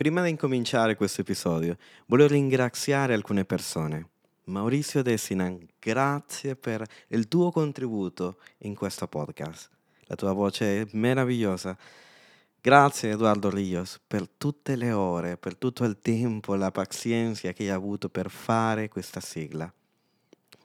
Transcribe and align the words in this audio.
Prima 0.00 0.22
di 0.22 0.30
incominciare 0.30 0.96
questo 0.96 1.20
episodio, 1.20 1.76
voglio 2.06 2.26
ringraziare 2.26 3.12
alcune 3.12 3.44
persone. 3.44 4.08
Maurizio 4.44 5.02
Dessinan, 5.02 5.60
grazie 5.78 6.56
per 6.56 6.82
il 7.08 7.28
tuo 7.28 7.50
contributo 7.50 8.38
in 8.60 8.74
questo 8.74 9.06
podcast. 9.06 9.68
La 10.06 10.14
tua 10.16 10.32
voce 10.32 10.80
è 10.80 10.86
meravigliosa. 10.92 11.76
Grazie 12.62 13.10
Edoardo 13.10 13.50
Rios 13.50 14.00
per 14.06 14.26
tutte 14.26 14.74
le 14.74 14.90
ore, 14.92 15.36
per 15.36 15.54
tutto 15.56 15.84
il 15.84 15.98
tempo, 16.00 16.54
la 16.54 16.70
pazienza 16.70 17.52
che 17.52 17.64
hai 17.64 17.68
avuto 17.68 18.08
per 18.08 18.30
fare 18.30 18.88
questa 18.88 19.20
sigla. 19.20 19.70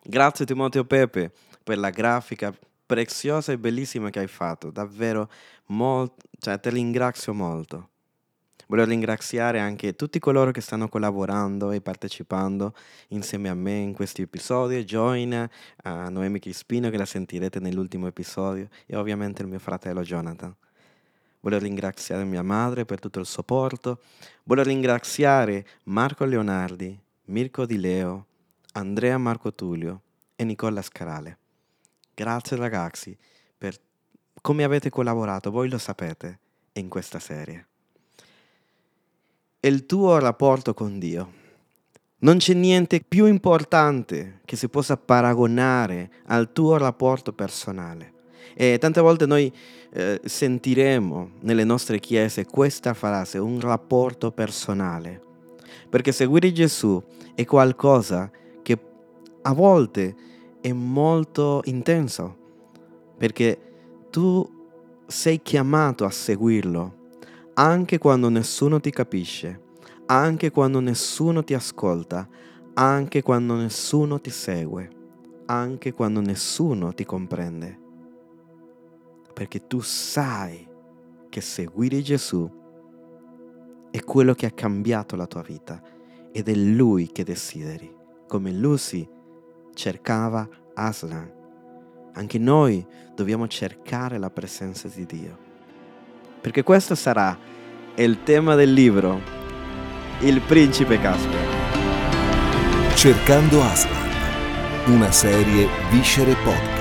Grazie 0.01 0.45
Timoteo 0.45 0.85
Pepe 0.85 1.33
per 1.61 1.77
la 1.77 1.89
grafica 1.89 2.57
preziosa 2.85 3.51
e 3.51 3.57
bellissima 3.57 4.09
che 4.11 4.19
hai 4.19 4.27
fatto, 4.27 4.71
davvero 4.71 5.29
molto, 5.65 6.25
cioè 6.39 6.57
te 6.57 6.69
ringrazio 6.69 7.33
molto. 7.33 7.89
Voglio 8.67 8.85
ringraziare 8.85 9.59
anche 9.59 9.95
tutti 9.95 10.17
coloro 10.17 10.49
che 10.49 10.59
stanno 10.59 10.89
collaborando 10.89 11.71
e 11.71 11.81
partecipando 11.81 12.73
insieme 13.09 13.49
a 13.49 13.53
me 13.53 13.77
in 13.77 13.93
questi 13.93 14.23
episodi, 14.23 14.83
Join, 14.83 15.47
a 15.83 16.09
Noemi 16.09 16.39
Crispino 16.39 16.89
che 16.89 16.97
la 16.97 17.05
sentirete 17.05 17.59
nell'ultimo 17.59 18.07
episodio 18.07 18.67
e 18.87 18.95
ovviamente 18.95 19.43
il 19.43 19.49
mio 19.49 19.59
fratello 19.59 20.01
Jonathan. 20.01 20.55
Voglio 21.41 21.59
ringraziare 21.59 22.23
mia 22.23 22.41
madre 22.41 22.85
per 22.85 22.99
tutto 22.99 23.19
il 23.19 23.27
supporto. 23.27 24.01
Voglio 24.45 24.63
ringraziare 24.63 25.63
Marco 25.83 26.25
Leonardi, 26.25 26.99
Mirko 27.25 27.67
Di 27.67 27.77
Leo, 27.77 28.25
Andrea 28.73 29.19
Marco 29.19 29.53
Tullio 29.53 30.01
e 30.35 30.43
Nicola 30.43 30.81
Scarale. 30.81 31.37
Grazie 32.15 32.57
ragazzi 32.57 33.15
per 33.55 33.77
come 34.41 34.63
avete 34.63 34.89
collaborato, 34.89 35.51
voi 35.51 35.69
lo 35.69 35.77
sapete, 35.77 36.39
in 36.73 36.89
questa 36.89 37.19
serie 37.19 37.67
il 39.67 39.85
tuo 39.85 40.19
rapporto 40.19 40.73
con 40.73 40.99
Dio. 40.99 41.43
Non 42.19 42.37
c'è 42.37 42.53
niente 42.53 43.03
più 43.05 43.25
importante 43.25 44.41
che 44.45 44.55
si 44.55 44.69
possa 44.69 44.95
paragonare 44.95 46.09
al 46.27 46.51
tuo 46.51 46.77
rapporto 46.77 47.33
personale. 47.33 48.13
E 48.53 48.77
tante 48.79 49.01
volte 49.01 49.25
noi 49.25 49.51
eh, 49.91 50.21
sentiremo 50.23 51.31
nelle 51.41 51.63
nostre 51.63 51.99
chiese 51.99 52.45
questa 52.45 52.93
frase, 52.93 53.37
un 53.37 53.59
rapporto 53.59 54.31
personale. 54.31 55.21
Perché 55.89 56.11
seguire 56.11 56.51
Gesù 56.51 57.01
è 57.33 57.43
qualcosa 57.45 58.31
che 58.61 58.79
a 59.41 59.53
volte 59.53 60.15
è 60.61 60.71
molto 60.71 61.61
intenso. 61.65 62.37
Perché 63.17 63.59
tu 64.09 64.47
sei 65.07 65.41
chiamato 65.41 66.05
a 66.05 66.11
seguirlo 66.11 67.03
anche 67.57 67.99
quando 67.99 68.27
nessuno 68.27 68.81
ti 68.81 68.89
capisce, 68.89 69.61
anche 70.07 70.51
quando 70.51 70.81
nessuno 70.81 71.41
ti 71.41 71.53
ascolta, 71.53 72.27
anche 72.73 73.21
quando 73.21 73.55
nessuno 73.55 74.19
ti 74.19 74.29
segue, 74.29 74.89
anche 75.45 75.93
quando 75.93 76.19
nessuno 76.19 76.93
ti 76.93 77.05
comprende. 77.05 77.79
Perché 79.33 79.67
tu 79.67 79.79
sai 79.79 80.67
che 81.29 81.39
seguire 81.39 82.01
Gesù 82.01 82.49
è 83.89 84.03
quello 84.03 84.33
che 84.33 84.45
ha 84.47 84.51
cambiato 84.51 85.15
la 85.15 85.27
tua 85.27 85.41
vita 85.41 85.81
ed 86.33 86.49
è 86.49 86.55
Lui 86.55 87.09
che 87.09 87.23
desideri, 87.23 87.89
come 88.27 88.51
Lucy 88.51 89.07
cercava 89.73 90.45
Aslan. 90.73 91.31
Anche 92.15 92.37
noi 92.37 92.85
dobbiamo 93.13 93.47
cercare 93.47 94.17
la 94.17 94.29
presenza 94.29 94.89
di 94.89 95.05
Dio 95.05 95.44
perché 96.45 96.61
questo 96.61 96.93
sarà 96.93 97.35
il 97.95 98.21
tema 98.21 98.53
del 98.53 98.71
libro, 98.71 99.19
Il 100.19 100.41
principe 100.41 101.01
Caspia. 101.01 101.39
Cercando 102.93 103.63
Aslan, 103.63 104.09
una 104.85 105.11
serie 105.11 105.67
Viscere 105.89 106.35
Podcast. 106.43 106.74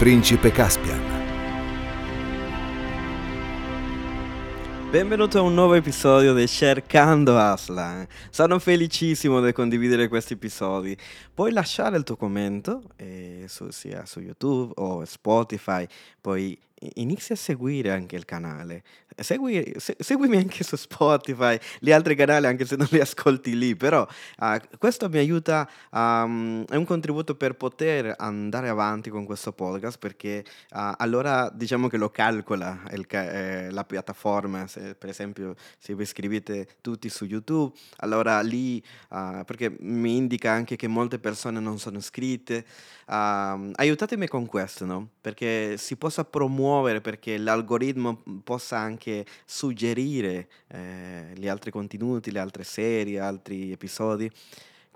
Principe 0.00 0.50
Caspian. 0.50 0.98
Benvenuto 4.90 5.38
a 5.38 5.42
un 5.42 5.52
nuovo 5.52 5.74
episodio 5.74 6.32
di 6.32 6.48
Cercando 6.48 7.36
Aslan. 7.36 8.06
Sono 8.30 8.58
felicissimo 8.58 9.42
di 9.42 9.52
condividere 9.52 10.08
questi 10.08 10.32
episodi. 10.32 10.96
Puoi 11.34 11.52
lasciare 11.52 11.98
il 11.98 12.04
tuo 12.04 12.16
commento 12.16 12.80
eh, 12.96 13.44
su, 13.46 13.68
sia 13.68 14.06
su 14.06 14.20
YouTube 14.20 14.72
o 14.76 15.04
Spotify, 15.04 15.86
poi 16.18 16.58
inizi 16.94 17.32
a 17.32 17.36
seguire 17.36 17.90
anche 17.90 18.16
il 18.16 18.24
canale. 18.24 18.82
Segui, 19.16 19.74
se, 19.76 19.96
seguimi 19.98 20.38
anche 20.38 20.64
su 20.64 20.76
Spotify, 20.76 21.58
gli 21.78 21.92
altri 21.92 22.14
canali 22.14 22.46
anche 22.46 22.64
se 22.64 22.76
non 22.76 22.86
li 22.90 23.00
ascolti 23.00 23.56
lì, 23.56 23.76
però 23.76 24.06
uh, 24.38 24.56
questo 24.78 25.08
mi 25.08 25.18
aiuta, 25.18 25.68
um, 25.90 26.64
è 26.64 26.76
un 26.76 26.84
contributo 26.84 27.34
per 27.34 27.54
poter 27.54 28.14
andare 28.16 28.68
avanti 28.68 29.10
con 29.10 29.24
questo 29.26 29.52
podcast 29.52 29.98
perché 29.98 30.44
uh, 30.70 30.92
allora 30.96 31.50
diciamo 31.52 31.88
che 31.88 31.98
lo 31.98 32.10
calcola 32.10 32.82
il, 32.92 33.06
eh, 33.10 33.70
la 33.70 33.84
piattaforma, 33.84 34.66
se, 34.66 34.94
per 34.94 35.10
esempio 35.10 35.54
se 35.78 35.94
vi 35.94 36.02
iscrivete 36.02 36.66
tutti 36.80 37.08
su 37.10 37.26
YouTube, 37.26 37.76
allora 37.96 38.40
lì, 38.40 38.82
uh, 39.10 39.44
perché 39.44 39.76
mi 39.80 40.16
indica 40.16 40.50
anche 40.50 40.76
che 40.76 40.88
molte 40.88 41.18
persone 41.18 41.60
non 41.60 41.78
sono 41.78 41.98
iscritte, 41.98 42.64
aiutatemi 43.10 44.28
con 44.28 44.46
questo, 44.46 44.84
no? 44.84 45.08
perché 45.20 45.76
si 45.76 45.96
possa 45.96 46.24
promuovere 46.24 46.69
promuovere 46.70 47.00
perché 47.00 47.36
l'algoritmo 47.36 48.22
possa 48.44 48.78
anche 48.78 49.26
suggerire 49.44 50.48
eh, 50.68 51.32
gli 51.34 51.48
altri 51.48 51.72
contenuti, 51.72 52.30
le 52.30 52.38
altre 52.38 52.62
serie, 52.62 53.18
altri 53.18 53.72
episodi. 53.72 54.30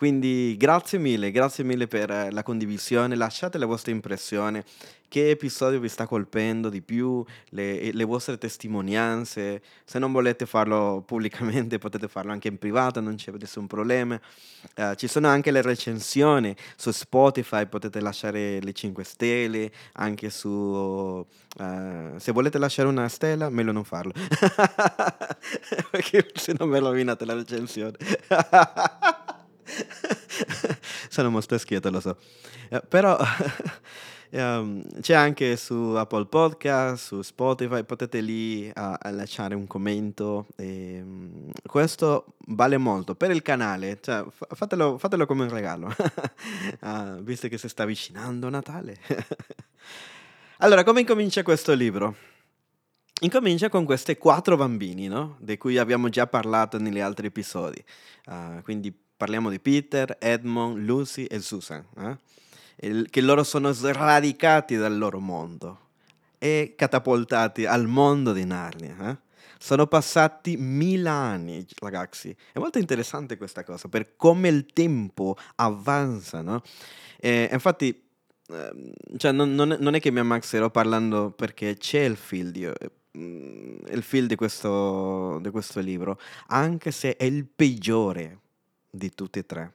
Quindi 0.05 0.55
grazie 0.59 0.99
mille, 0.99 1.31
grazie 1.31 1.65
mille 1.65 1.87
per 1.87 2.31
la 2.31 2.43
condivisione, 2.43 3.17
lasciate 3.17 3.57
la 3.57 3.65
vostra 3.65 3.91
impressione, 3.91 4.63
che 5.09 5.31
episodio 5.31 5.81
vi 5.81 5.89
sta 5.89 6.07
colpendo 6.07 6.69
di 6.69 6.83
più, 6.83 7.25
le, 7.51 7.91
le, 7.91 8.05
vostre 8.05 8.37
testimonianze, 8.37 9.63
se 9.83 9.99
non 9.99 10.13
volete 10.13 10.45
farlo 10.45 11.03
pubblicamente 11.07 11.79
potete 11.81 12.07
farlo 12.09 12.33
anche 12.33 12.49
in 12.49 12.59
privato, 12.59 13.01
non 13.01 13.15
c'è 13.15 13.33
nessun 13.39 13.67
problema. 13.67 14.21
Uh, 14.77 14.95
ci 14.95 15.07
sono 15.07 15.29
anche 15.29 15.51
le 15.51 15.63
recensioni 15.63 16.55
su 16.77 16.91
Spotify, 16.91 17.65
potete 17.65 17.99
lasciare 18.01 18.61
le 18.61 18.73
5 18.75 19.05
stelle, 19.05 19.73
anche 19.93 20.29
su... 20.29 20.51
Uh, 20.51 22.19
se 22.19 22.31
volete 22.31 22.59
lasciare 22.59 22.89
una 22.89 23.09
stella, 23.09 23.49
meglio 23.49 23.73
non 23.73 23.85
farlo, 23.85 24.13
perché 25.91 26.31
se 26.35 26.55
no 26.59 26.67
me 26.67 26.79
rovinate 26.79 27.25
la 27.25 27.33
recensione. 27.33 27.97
Sono 31.09 31.31
molto 31.31 31.59
schietto, 31.59 31.91
lo 31.91 32.01
so. 32.01 32.17
Eh, 32.69 32.83
però 32.87 33.17
um, 34.31 34.83
c'è 35.01 35.15
anche 35.15 35.57
su 35.57 35.75
Apple 35.75 36.27
Podcast, 36.27 37.07
su 37.07 37.23
Spotify, 37.23 37.85
potete 37.85 38.21
lì 38.21 38.71
uh, 38.75 39.11
lasciare 39.11 39.55
un 39.55 39.67
commento. 39.67 40.49
E, 40.57 41.01
um, 41.03 41.51
questo 41.67 42.35
vale 42.49 42.77
molto 42.79 43.15
per 43.15 43.31
il 43.31 43.43
canale, 43.43 43.99
cioè, 44.01 44.25
fatelo, 44.31 44.99
fatelo, 44.99 45.27
come 45.27 45.45
un 45.45 45.51
regalo, 45.51 45.95
uh, 46.81 47.21
visto 47.23 47.49
che 47.49 47.59
si 47.59 47.69
sta 47.69 47.85
avvicinando 47.85 48.49
Natale. 48.49 48.99
allora, 50.59 50.85
come 50.85 51.01
incomincia 51.01 51.43
questo 51.43 51.73
libro? 51.75 52.17
Incomincia 53.21 53.69
con 53.69 53.85
questi 53.85 54.17
quattro 54.19 54.57
bambini, 54.57 55.07
no? 55.07 55.37
Di 55.39 55.57
cui 55.57 55.79
abbiamo 55.79 56.09
già 56.09 56.27
parlato 56.27 56.79
negli 56.79 56.99
altri 56.99 57.29
episodi. 57.29 57.83
Uh, 58.27 58.61
quindi 58.63 58.93
parliamo 59.17 59.51
di 59.51 59.61
Peter, 59.61 60.17
Edmond, 60.21 60.79
Lucy 60.85 61.25
e 61.25 61.41
Susan, 61.41 61.85
eh? 61.99 62.17
Il, 62.87 63.09
che 63.09 63.21
loro 63.21 63.45
sono 63.45 63.73
sradicati 63.73 64.77
dal 64.77 64.99
loro 64.99 65.21
mondo 65.21 65.79
e 66.39 66.75
catapultati 66.77 67.65
al 67.65 67.87
mondo 67.87 68.33
di 68.33 68.45
Narnia. 68.45 69.11
Eh? 69.11 69.17
Sono 69.59 69.87
passati 69.87 70.57
mille 70.59 71.09
anni, 71.09 71.65
ragazzi. 71.79 72.37
È 72.53 72.59
molto 72.59 72.79
interessante 72.79 73.39
questa 73.39 73.65
cosa, 73.65 73.89
per 73.89 74.17
come 74.17 74.49
il 74.49 74.67
tempo 74.73 75.37
avanza, 75.55 76.43
no? 76.43 76.63
E, 77.19 77.49
infatti, 77.51 77.99
ehm, 78.49 78.93
cioè, 79.17 79.33
non, 79.33 79.55
non, 79.55 79.77
non, 79.81 79.95
è 79.95 80.01
che 80.01 80.11
mi 80.11 80.19
ammazzerò 80.19 80.69
parlando 80.69 81.31
perché 81.31 81.77
c'è 81.79 82.01
il 82.01 82.17
film 82.17 82.51
di, 82.51 82.71
mm, 83.17 83.87
il 83.91 84.03
film 84.03 84.27
di 84.27 84.35
questo, 84.35 85.39
di 85.41 85.49
questo 85.49 85.81
libro, 85.81 86.19
anche 86.49 86.91
se 86.91 87.17
è 87.17 87.25
il 87.25 87.47
peggiore 87.47 88.41
di 88.95 89.13
tutti 89.15 89.41
e 89.41 89.47
tre, 89.47 89.73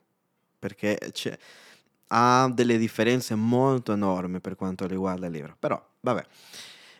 perché 0.57 0.97
ha 2.07 2.49
delle 2.51 2.77
differenze 2.77 3.35
molto 3.35 3.91
enormi 3.91 4.39
per 4.39 4.55
quanto 4.55 4.87
riguarda 4.87 5.27
il 5.27 5.33
libro, 5.33 5.55
però 5.59 5.81
vabbè. 5.99 6.25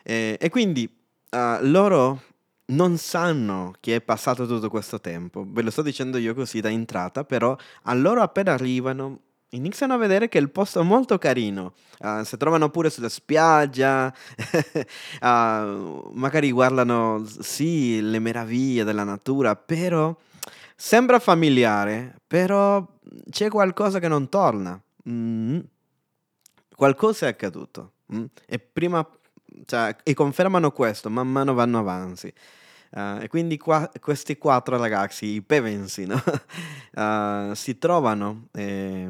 Eh, 0.02 0.36
e 0.40 0.48
quindi 0.50 0.88
uh, 1.30 1.58
loro 1.62 2.22
non 2.66 2.96
sanno 2.98 3.74
che 3.80 3.96
è 3.96 4.00
passato 4.00 4.46
tutto 4.46 4.68
questo 4.68 5.00
tempo, 5.00 5.44
ve 5.48 5.62
lo 5.62 5.70
sto 5.70 5.82
dicendo 5.82 6.18
io 6.18 6.34
così 6.34 6.60
da 6.60 6.70
entrata, 6.70 7.24
però 7.24 7.56
a 7.84 7.94
loro 7.94 8.22
appena 8.22 8.52
arrivano 8.52 9.20
iniziano 9.52 9.94
a 9.94 9.96
vedere 9.96 10.28
che 10.28 10.38
il 10.38 10.50
posto 10.50 10.80
è 10.80 10.84
molto 10.84 11.18
carino, 11.18 11.72
uh, 12.00 12.22
si 12.22 12.36
trovano 12.36 12.68
pure 12.68 12.90
sulla 12.90 13.08
spiaggia, 13.08 14.14
uh, 15.20 16.10
magari 16.14 16.52
guardano 16.52 17.24
sì 17.26 18.00
le 18.00 18.18
meraviglie 18.20 18.84
della 18.84 19.04
natura, 19.04 19.56
però 19.56 20.16
sembra 20.80 21.18
familiare, 21.18 22.16
però 22.26 22.86
c'è 23.28 23.50
qualcosa 23.50 23.98
che 23.98 24.08
non 24.08 24.30
torna. 24.30 24.80
Mm. 25.08 25.58
Qualcosa 26.74 27.26
è 27.26 27.28
accaduto 27.28 27.92
mm? 28.14 28.24
e 28.46 28.58
prima 28.58 29.06
cioè, 29.66 29.94
e 30.02 30.14
confermano 30.14 30.70
questo, 30.70 31.10
man 31.10 31.28
mano 31.28 31.52
vanno 31.52 31.78
avanti. 31.78 32.32
Uh, 32.92 33.20
e 33.20 33.28
quindi 33.28 33.58
qua, 33.58 33.88
questi 34.00 34.38
quattro 34.38 34.78
ragazzi, 34.78 35.26
i 35.26 35.42
Pevensi, 35.42 36.06
no? 36.06 36.20
uh, 36.94 37.52
si 37.54 37.78
trovano 37.78 38.48
eh, 38.52 39.08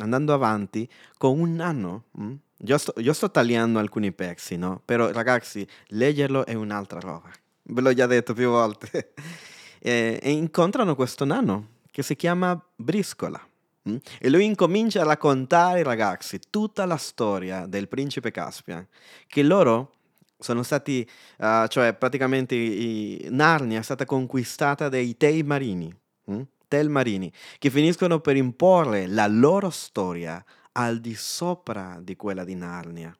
andando 0.00 0.34
avanti 0.34 0.88
con 1.16 1.40
un 1.40 1.60
anno. 1.60 2.04
Mm? 2.20 2.34
Io, 2.66 2.78
sto, 2.78 2.92
io, 2.98 3.12
sto, 3.14 3.30
tagliando 3.30 3.78
alcuni 3.78 4.12
pezzi, 4.12 4.56
no? 4.56 4.82
Però 4.84 5.10
ragazzi, 5.10 5.66
leggerlo 5.88 6.44
è 6.44 6.54
un'altra 6.54 7.00
roba. 7.00 7.30
Ve 7.62 7.80
l'ho 7.80 7.94
già 7.94 8.06
detto 8.06 8.34
più 8.34 8.50
volte. 8.50 9.14
e, 9.80 10.18
e, 10.22 10.30
incontrano 10.30 10.94
questo 10.94 11.24
nano 11.24 11.76
che 11.90 12.02
si 12.02 12.16
chiama 12.16 12.60
Briscola. 12.74 13.40
Mm? 13.88 13.96
E 14.20 14.28
lui 14.30 14.44
incomincia 14.44 15.00
a 15.00 15.04
raccontare 15.04 15.78
ai 15.78 15.84
ragazzi 15.84 16.38
tutta 16.50 16.84
la 16.84 16.96
storia 16.96 17.66
del 17.66 17.88
principe 17.88 18.30
Caspian, 18.30 18.86
che 19.26 19.42
loro 19.42 19.92
sono 20.38 20.62
stati, 20.62 21.08
uh, 21.38 21.66
cioè 21.66 21.94
praticamente 21.94 22.54
i, 22.54 23.26
Narnia 23.30 23.80
è 23.80 23.82
stata 23.82 24.04
conquistata 24.04 24.88
dai 24.88 25.16
Tei 25.16 25.42
Marini, 25.42 25.92
hm? 26.24 26.42
Tel 26.68 26.88
Marini, 26.88 27.32
che 27.58 27.70
finiscono 27.70 28.20
per 28.20 28.36
imporre 28.36 29.06
la 29.06 29.26
loro 29.26 29.70
storia 29.70 30.44
al 30.72 31.00
di 31.00 31.14
sopra 31.14 31.98
di 32.00 32.14
quella 32.14 32.44
di 32.44 32.54
Narnia. 32.54 33.16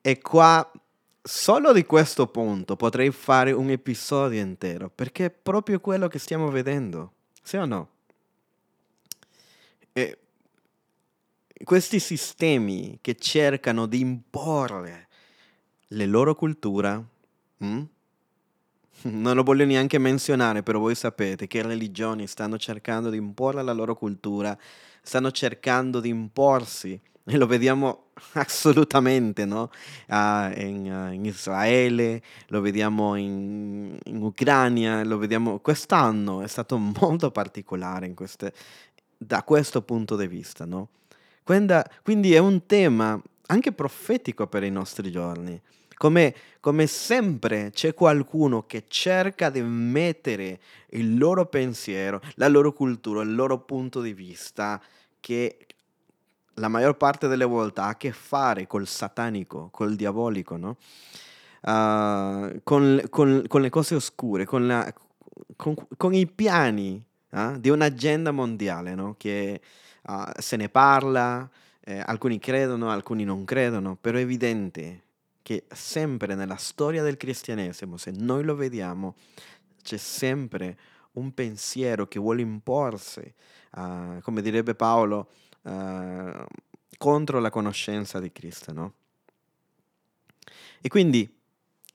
E 0.00 0.18
qua, 0.20 0.68
solo 1.22 1.72
di 1.72 1.84
questo 1.84 2.26
punto, 2.26 2.76
potrei 2.76 3.10
fare 3.10 3.52
un 3.52 3.70
episodio 3.70 4.40
intero, 4.40 4.90
perché 4.90 5.26
è 5.26 5.30
proprio 5.30 5.80
quello 5.80 6.08
che 6.08 6.18
stiamo 6.18 6.48
vedendo, 6.50 7.12
sì 7.42 7.56
o 7.56 7.64
no? 7.64 7.88
E 9.92 10.18
questi 11.64 11.98
sistemi 11.98 12.98
che 13.00 13.16
cercano 13.16 13.86
di 13.86 14.00
imporre 14.00 15.08
le 15.88 16.06
loro 16.06 16.34
culture, 16.34 17.04
mm? 17.64 17.82
non 19.02 19.34
lo 19.34 19.42
voglio 19.42 19.64
neanche 19.64 19.98
menzionare, 19.98 20.62
però 20.62 20.78
voi 20.78 20.94
sapete 20.94 21.46
che 21.46 21.62
religioni 21.62 22.26
stanno 22.26 22.58
cercando 22.58 23.10
di 23.10 23.16
imporre 23.16 23.62
la 23.62 23.72
loro 23.72 23.94
cultura, 23.94 24.56
stanno 25.02 25.30
cercando 25.30 26.00
di 26.00 26.08
imporsi, 26.08 27.00
e 27.30 27.36
lo 27.38 27.46
vediamo 27.46 28.06
assolutamente 28.32 29.44
no? 29.44 29.70
uh, 30.08 30.50
in, 30.60 31.08
uh, 31.08 31.12
in, 31.12 31.24
Israele, 31.24 32.20
lo 32.48 32.60
vediamo 32.60 33.14
in, 33.14 33.96
in, 34.04 34.20
Ucraina, 34.20 35.04
lo 35.04 35.16
vediamo 35.16 35.60
quest'anno 35.60 36.42
è 36.42 36.48
stato 36.48 36.76
molto 37.00 37.30
particolare 37.30 38.12
queste, 38.14 38.52
da 39.16 39.42
questo 39.44 39.82
punto 39.82 40.16
di 40.16 40.26
vista. 40.26 40.64
No? 40.64 40.88
Quindi 42.02 42.34
è 42.34 42.38
un 42.38 42.66
tema 42.66 43.20
anche 43.46 43.72
profetico 43.72 44.46
per 44.46 44.62
i 44.64 44.70
nostri 44.70 45.10
giorni. 45.10 45.60
Come, 45.96 46.34
come, 46.60 46.86
sempre 46.86 47.70
c'è 47.72 47.92
qualcuno 47.92 48.64
che 48.66 48.84
cerca 48.88 49.50
di 49.50 49.60
mettere 49.60 50.58
il 50.90 51.18
loro 51.18 51.44
pensiero, 51.46 52.22
la 52.36 52.48
loro 52.48 52.72
cultura, 52.72 53.20
il 53.22 53.34
loro 53.34 53.58
punto 53.58 54.00
di 54.00 54.14
vista, 54.14 54.80
che 55.20 55.66
la 56.54 56.68
maggior 56.68 56.96
parte 56.96 57.28
delle 57.28 57.44
volte 57.44 57.80
ha 57.80 57.88
a 57.88 57.96
che 57.96 58.12
fare 58.12 58.66
col 58.66 58.86
satanico, 58.86 59.68
col 59.70 59.96
diabolico, 59.96 60.56
no? 60.56 60.76
Uh, 61.62 62.60
con, 62.62 63.02
con, 63.10 63.44
con, 63.46 63.60
le 63.60 63.68
cose 63.68 63.94
oscure, 63.94 64.46
con, 64.46 64.66
la, 64.66 64.94
con 65.56 66.14
i 66.14 66.26
piani 66.26 67.02
uh, 67.30 67.58
di 67.58 67.68
un'agenda 67.68 68.30
mondiale, 68.30 68.94
no? 68.94 69.14
Che 69.18 69.60
uh, 70.02 70.22
se 70.38 70.56
ne 70.56 70.68
parla, 70.68 71.48
eh, 71.80 72.02
alcuni 72.04 72.38
credono, 72.38 72.90
alcuni 72.90 73.24
non 73.24 73.44
credono, 73.44 73.96
però 74.00 74.18
è 74.18 74.22
evidente 74.22 75.02
che 75.42 75.64
sempre 75.72 76.34
nella 76.34 76.56
storia 76.56 77.02
del 77.02 77.16
cristianesimo, 77.16 77.96
se 77.96 78.12
noi 78.12 78.44
lo 78.44 78.54
vediamo, 78.54 79.16
c'è 79.82 79.96
sempre 79.96 80.78
un 81.12 81.32
pensiero 81.34 82.06
che 82.06 82.20
vuole 82.20 82.42
imporsi, 82.42 83.34
come 84.22 84.42
direbbe 84.42 84.74
Paolo, 84.74 85.28
uh, 85.62 86.44
contro 86.96 87.40
la 87.40 87.50
conoscenza 87.50 88.20
di 88.20 88.30
Cristo, 88.32 88.72
no? 88.72 88.92
E 90.80 90.88
quindi 90.88 91.30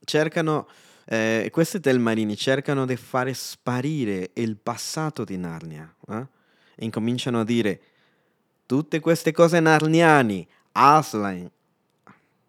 cercano, 0.03 0.67
eh, 1.05 1.49
questi 1.51 1.79
telmarini 1.79 2.35
cercano 2.37 2.85
di 2.85 2.95
fare 2.95 3.33
sparire 3.33 4.31
il 4.33 4.57
passato 4.57 5.23
di 5.23 5.37
Narnia 5.37 5.93
eh? 6.09 6.27
e 6.75 6.85
incominciano 6.85 7.39
a 7.39 7.43
dire 7.43 7.81
Tutte 8.67 8.99
queste 8.99 9.31
cose 9.31 9.59
narniani, 9.59 10.47
Aslan, 10.71 11.47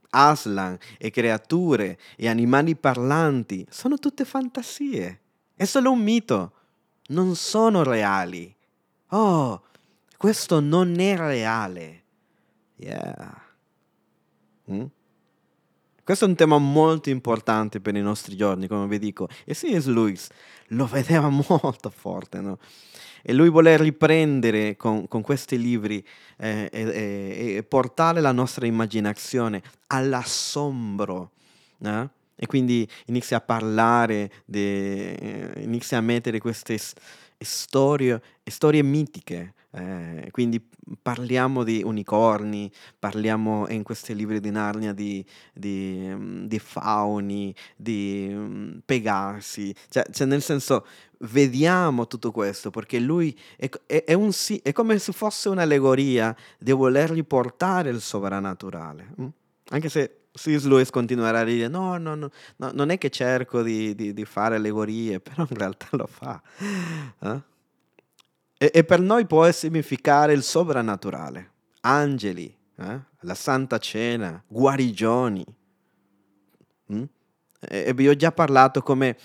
Aslan 0.08 0.78
e 0.96 1.10
creature 1.10 1.98
e 2.16 2.26
animali 2.26 2.74
parlanti 2.74 3.66
sono 3.68 3.98
tutte 3.98 4.24
fantasie. 4.24 5.20
È 5.54 5.64
solo 5.66 5.92
un 5.92 6.00
mito. 6.00 6.52
Non 7.08 7.36
sono 7.36 7.82
reali. 7.82 8.54
Oh, 9.08 9.64
questo 10.16 10.60
non 10.60 10.98
è 10.98 11.16
reale. 11.16 12.02
Yeah. 12.76 13.42
Mm? 14.70 14.84
Questo 16.06 16.24
è 16.24 16.28
un 16.28 16.36
tema 16.36 16.58
molto 16.58 17.10
importante 17.10 17.80
per 17.80 17.96
i 17.96 18.00
nostri 18.00 18.36
giorni, 18.36 18.68
come 18.68 18.86
vi 18.86 19.00
dico. 19.00 19.28
E 19.44 19.54
C.S. 19.54 19.86
Lewis 19.86 20.28
lo 20.68 20.86
vedeva 20.86 21.28
molto 21.48 21.90
forte, 21.90 22.40
no? 22.40 22.58
E 23.22 23.32
lui 23.32 23.50
vuole 23.50 23.76
riprendere 23.76 24.76
con, 24.76 25.08
con 25.08 25.22
questi 25.22 25.58
libri 25.58 26.06
eh, 26.36 26.68
e, 26.72 27.56
e, 27.56 27.62
portare 27.64 28.20
la 28.20 28.30
nostra 28.30 28.66
immaginazione 28.66 29.60
all'assombro. 29.88 31.32
Eh? 31.82 32.08
E 32.36 32.46
quindi 32.46 32.88
inizia 33.06 33.38
a 33.38 33.40
parlare, 33.40 34.30
de, 34.44 35.12
eh, 35.14 35.62
inizia 35.62 35.98
a 35.98 36.02
mettere 36.02 36.38
queste 36.38 36.78
storie, 37.36 38.22
storie 38.44 38.82
mitiche. 38.84 39.54
Eh, 39.76 40.28
quindi 40.30 40.66
parliamo 41.02 41.62
di 41.62 41.82
unicorni, 41.84 42.72
parliamo 42.98 43.68
in 43.68 43.82
questi 43.82 44.14
libri 44.14 44.40
di 44.40 44.50
Narnia 44.50 44.94
di, 44.94 45.22
di, 45.52 46.46
di 46.46 46.58
fauni, 46.58 47.54
di 47.76 48.30
um, 48.32 48.80
cioè, 48.86 50.06
cioè, 50.10 50.26
nel 50.26 50.40
senso 50.40 50.86
vediamo 51.20 52.06
tutto 52.06 52.30
questo 52.30 52.70
perché 52.70 52.98
lui 52.98 53.38
è, 53.56 53.68
è, 53.84 54.04
è, 54.04 54.12
un, 54.14 54.30
è 54.62 54.72
come 54.72 54.98
se 54.98 55.12
fosse 55.12 55.50
un'allegoria 55.50 56.34
di 56.58 56.72
volergli 56.72 57.24
portare 57.24 57.90
il 57.90 58.00
sovrannaturale. 58.00 59.12
Hm? 59.16 59.26
Anche 59.70 59.88
se 59.90 60.20
C.S. 60.32 60.64
Lewis 60.64 60.88
continuerà 60.88 61.40
a 61.40 61.44
dire 61.44 61.68
no, 61.68 61.98
no, 61.98 62.14
no, 62.14 62.30
no, 62.56 62.70
non 62.72 62.88
è 62.88 62.96
che 62.96 63.10
cerco 63.10 63.62
di, 63.62 63.94
di, 63.94 64.14
di, 64.14 64.24
fare 64.24 64.56
allegorie, 64.56 65.20
però 65.20 65.46
in 65.48 65.56
realtà 65.56 65.88
lo 65.90 66.06
fa. 66.06 66.40
Eh? 67.20 67.54
E, 68.58 68.70
e, 68.72 68.84
per 68.84 69.00
noi 69.00 69.26
può 69.26 69.50
significare 69.50 70.32
il 70.32 70.42
sovrannaturale, 70.42 71.50
angeli, 71.80 72.54
eh? 72.76 73.00
la 73.20 73.34
Santa 73.34 73.78
Cena, 73.78 74.42
guarigioni. 74.46 75.44
Mm? 76.92 77.02
E, 77.60 77.84
e 77.86 77.94
vi 77.94 78.08
ho 78.08 78.16
già 78.16 78.32
parlato 78.32 78.82
come 78.82 79.18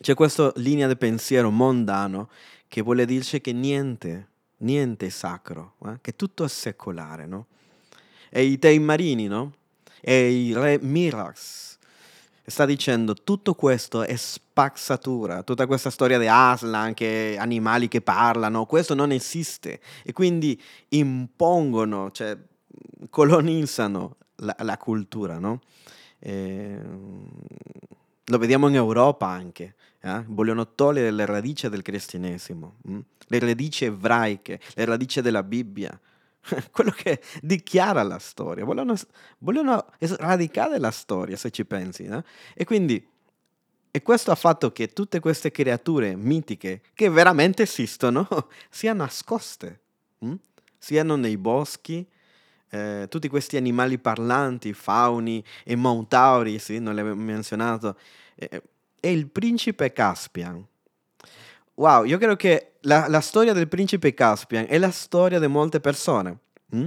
c'è 0.00 0.14
questa 0.14 0.50
linea 0.56 0.88
di 0.88 0.96
pensiero 0.96 1.50
mondano 1.50 2.30
che 2.68 2.80
vuole 2.80 3.04
dirci 3.04 3.40
che 3.42 3.52
niente, 3.52 4.28
niente 4.58 5.06
è 5.06 5.10
sacro, 5.10 5.74
eh? 5.86 5.98
che 6.00 6.16
tutto 6.16 6.44
è 6.44 6.48
secolare, 6.48 7.26
no? 7.26 7.46
E 8.30 8.44
i 8.44 8.58
tei 8.58 8.78
marini, 8.78 9.26
no? 9.26 9.52
E 10.00 10.46
il 10.48 10.56
re 10.56 10.78
Mirax 10.80 11.71
sta 12.44 12.64
dicendo 12.64 13.14
tutto 13.14 13.54
questo 13.54 14.02
è 14.02 14.16
spazzatura, 14.16 15.42
tutta 15.42 15.66
questa 15.66 15.90
storia 15.90 16.18
di 16.18 16.26
Aslan, 16.26 16.94
che 16.94 17.36
animali 17.38 17.88
che 17.88 18.00
parlano, 18.00 18.66
questo 18.66 18.94
non 18.94 19.12
esiste 19.12 19.80
e 20.04 20.12
quindi 20.12 20.60
impongono, 20.88 22.10
cioè 22.10 22.36
colonizzano 23.10 24.16
la, 24.36 24.56
la 24.60 24.76
cultura, 24.76 25.38
no? 25.38 25.60
E, 26.18 26.32
ehm, 26.32 27.28
Lo 28.26 28.38
vediamo 28.38 28.68
in 28.68 28.76
Europa 28.76 29.26
anche. 29.26 29.74
Eh? 30.00 30.24
Vogliono 30.26 30.74
togliere 30.74 31.10
le 31.10 31.26
radici 31.26 31.68
del 31.68 31.82
cristianesimo, 31.82 32.76
hm? 32.82 32.98
le 33.26 33.38
radici 33.38 33.84
ebraiche, 33.84 34.58
le 34.74 34.84
radici 34.84 35.20
della 35.20 35.44
Bibbia, 35.44 35.98
quello 36.70 36.90
che 36.90 37.22
dichiara 37.40 38.02
la 38.02 38.18
storia. 38.18 38.64
Vogliono, 38.64 38.94
vogliono 39.38 39.86
sradicare 40.00 40.78
la 40.78 40.90
storia, 40.90 41.36
se 41.36 41.50
ci 41.50 41.64
pensi. 41.64 42.04
Eh? 42.04 42.22
E 42.54 42.64
quindi 42.64 43.10
e 43.94 44.00
questo 44.00 44.30
ha 44.30 44.34
fatto 44.34 44.72
che 44.72 44.94
tutte 44.94 45.20
queste 45.20 45.50
creature 45.50 46.16
mitiche, 46.16 46.80
che 46.94 47.10
veramente 47.10 47.64
esistono, 47.64 48.26
siano 48.70 49.02
nascoste, 49.02 49.80
hm? 50.20 50.34
siano 50.78 51.16
nei 51.16 51.36
boschi, 51.36 52.06
eh, 52.70 53.06
tutti 53.10 53.28
questi 53.28 53.58
animali 53.58 53.98
parlanti, 53.98 54.72
fauni 54.72 55.44
e 55.62 55.76
montauri, 55.76 56.58
sì, 56.58 56.78
non 56.78 56.94
l'avevo 56.94 57.16
menzionato, 57.16 57.98
eh, 58.34 58.62
e 58.98 59.12
il 59.12 59.28
principe 59.28 59.92
Caspian. 59.92 60.66
Wow, 61.74 62.04
io 62.04 62.18
credo 62.18 62.36
che 62.36 62.74
la, 62.82 63.06
la, 63.08 63.20
storia 63.20 63.52
del 63.52 63.68
principe 63.68 64.14
Caspian 64.14 64.66
è 64.68 64.78
la 64.78 64.90
storia 64.90 65.38
di 65.38 65.46
molte 65.46 65.80
persone. 65.80 66.38
Hm? 66.70 66.86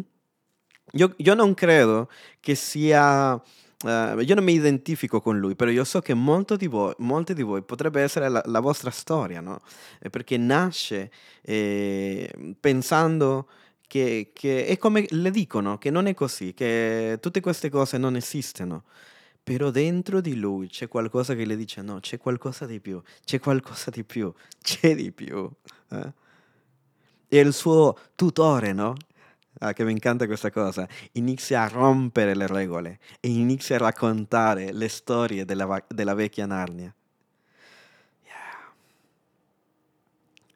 Io, 0.92 1.14
io, 1.18 1.34
non 1.34 1.54
credo 1.54 2.10
che 2.40 2.56
sia 2.56 3.42
Uh, 3.84 4.18
io 4.22 4.34
non 4.34 4.44
mi 4.44 4.54
identifico 4.54 5.22
con 5.22 5.38
lui, 5.38 5.56
però 5.56 5.70
io 5.70 5.84
so 5.84 6.00
che 6.00 6.16
di 6.16 6.68
voi, 6.68 6.94
molte 6.98 7.34
di 7.36 7.44
voi 7.44 7.62
potrebbe 7.62 8.02
essere 8.02 8.30
la, 8.30 8.42
la 8.46 8.60
vostra 8.60 8.90
storia, 8.90 9.42
no? 9.42 9.62
Perché 10.10 10.38
nasce 10.38 11.12
eh, 11.42 12.56
pensando 12.60 13.48
che, 13.86 14.32
che, 14.34 14.66
è 14.66 14.78
come 14.78 15.06
le 15.10 15.30
dicono, 15.30 15.78
che 15.78 15.92
non 15.92 16.08
è 16.08 16.14
così, 16.16 16.54
che 16.54 17.20
tutte 17.22 17.42
queste 17.42 17.70
cose 17.70 17.98
non 17.98 18.16
esistono. 18.16 18.86
Però 19.46 19.70
dentro 19.70 20.22
di 20.22 20.36
lui 20.36 20.70
c'è 20.70 20.88
qualcosa 20.88 21.36
che 21.36 21.46
le 21.46 21.56
dice 21.56 21.84
no, 21.84 22.00
c'è 22.00 22.18
qualcosa 22.18 22.66
di 22.66 22.80
più, 22.80 23.00
c'è 23.24 23.40
qualcosa 23.40 23.92
di 23.92 24.04
più, 24.04 24.34
c'è 24.60 24.96
di 24.96 25.12
più. 25.12 25.48
Eh? 25.92 26.12
E 27.28 27.40
il 27.40 27.54
suo 27.54 27.96
tutore, 28.16 28.74
no? 28.74 28.96
ah, 29.60 29.74
che 29.74 29.84
mi 29.84 29.92
incanta 29.92 30.26
questa 30.26 30.50
cosa, 30.50 30.88
inizia 31.14 31.62
a 31.62 31.68
rompere 31.68 32.36
le 32.36 32.48
regole 32.48 33.00
e 33.20 33.30
inizia 33.30 33.76
a 33.76 33.80
raccontare 33.80 34.74
le 34.74 34.88
storie 34.90 35.46
della, 35.46 35.84
della 35.88 36.16
vecchia 36.16 36.48
Narnia. 36.48 36.92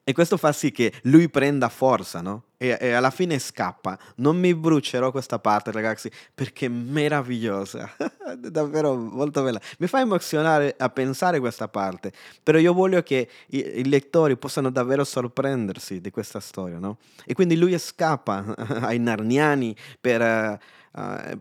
E 0.09 0.13
questo 0.13 0.37
fa 0.37 0.51
sì 0.53 0.71
che 0.71 0.91
lui 1.03 1.29
prenda 1.29 1.69
forza, 1.69 2.19
no? 2.19 2.45
E, 2.57 2.75
e, 2.81 2.93
alla 2.93 3.11
fine 3.11 3.37
scappa. 3.37 3.95
Non 4.15 4.39
mi 4.39 4.55
brucerò 4.55 5.11
questa 5.11 5.37
parte, 5.37 5.71
ragazzi, 5.71 6.09
perché 6.33 6.65
è 6.65 6.69
meravigliosa. 6.69 7.87
Davvero 8.35 8.95
molto 8.95 9.43
bella. 9.43 9.61
Mi 9.77 9.85
fa 9.85 9.99
emozionare 9.99 10.73
a 10.79 10.89
pensare 10.89 11.39
questa 11.39 11.67
parte. 11.67 12.11
Però 12.41 12.57
io 12.57 12.73
voglio 12.73 13.03
che 13.03 13.29
i, 13.49 13.79
i 13.81 13.87
lettori 13.87 14.35
possano 14.35 14.71
davvero 14.71 15.03
sorprendersi 15.03 16.01
di 16.01 16.09
questa 16.09 16.39
storia, 16.39 16.79
no? 16.79 16.97
E 17.23 17.35
quindi 17.35 17.55
lui 17.55 17.77
scappa 17.77 18.55
ai 18.81 18.97
narniani 18.97 19.75
per... 20.01 20.59
Uh, 20.91 21.39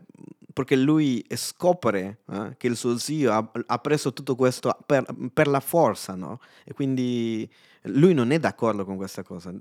perché 0.53 0.75
lui 0.75 1.25
scopre 1.35 2.19
uh, 2.25 2.53
che 2.57 2.67
il 2.67 2.75
suo 2.75 2.97
zio 2.97 3.31
ha, 3.31 3.51
ha 3.65 3.77
preso 3.79 4.13
tutto 4.13 4.35
questo 4.35 4.77
per, 4.85 5.05
per 5.33 5.47
la 5.47 5.59
forza, 5.59 6.13
no? 6.13 6.39
E 6.65 6.73
quindi 6.73 7.49
lui 7.83 8.13
non 8.13 8.31
è 8.31 8.39
d'accordo 8.39 8.85
con 8.85 8.97
questa 8.97 9.23
cosa. 9.23 9.51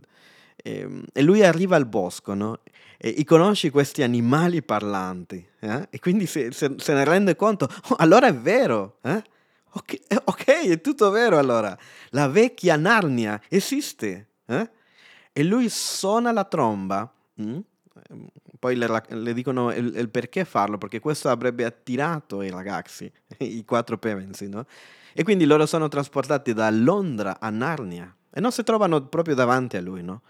E, 0.56 0.78
ehm, 0.80 1.04
e 1.12 1.22
lui 1.22 1.44
arriva 1.44 1.76
al 1.76 1.86
bosco, 1.86 2.34
no? 2.34 2.60
E, 2.96 3.14
e 3.18 3.24
conosce 3.24 3.70
questi 3.70 4.02
animali 4.02 4.62
parlanti, 4.62 5.46
eh? 5.60 5.86
e 5.90 5.98
quindi 6.00 6.26
se, 6.26 6.50
se, 6.52 6.74
se, 6.78 6.92
ne 6.94 7.04
rende 7.04 7.36
conto, 7.36 7.68
oh, 7.90 7.94
allora 7.98 8.26
è 8.26 8.34
vero, 8.34 8.98
eh? 9.02 9.22
okay, 9.70 10.00
eh, 10.08 10.20
ok, 10.24 10.44
è 10.44 10.80
tutto 10.80 11.10
vero 11.10 11.38
allora. 11.38 11.76
La 12.10 12.28
vecchia 12.28 12.76
Narnia 12.76 13.40
esiste. 13.48 14.28
Eh? 14.46 14.70
E 15.32 15.44
lui 15.44 15.68
suona 15.68 16.32
la 16.32 16.44
tromba. 16.44 17.12
Hm? 17.34 17.58
Poi 18.58 18.74
le, 18.74 19.02
le 19.08 19.32
dicono 19.34 19.72
il, 19.72 19.94
il, 19.94 20.08
perché 20.08 20.44
farlo, 20.44 20.78
perché 20.78 20.98
questo 20.98 21.28
avrebbe 21.28 21.64
attirato 21.64 22.42
i 22.42 22.50
ragazzi, 22.50 23.10
i 23.38 23.64
quattro 23.64 23.98
Pevensi, 23.98 24.48
no? 24.48 24.66
E 25.18 25.24
quindi 25.24 25.46
loro 25.46 25.66
sono 25.66 25.88
trasportati 25.88 26.52
da 26.52 26.70
Londra 26.70 27.40
a 27.40 27.50
Narnia 27.50 28.14
e 28.30 28.38
non 28.38 28.52
si 28.52 28.62
trovano 28.62 29.04
proprio 29.08 29.34
davanti 29.34 29.76
a 29.76 29.80
lui, 29.80 30.00
no? 30.00 30.22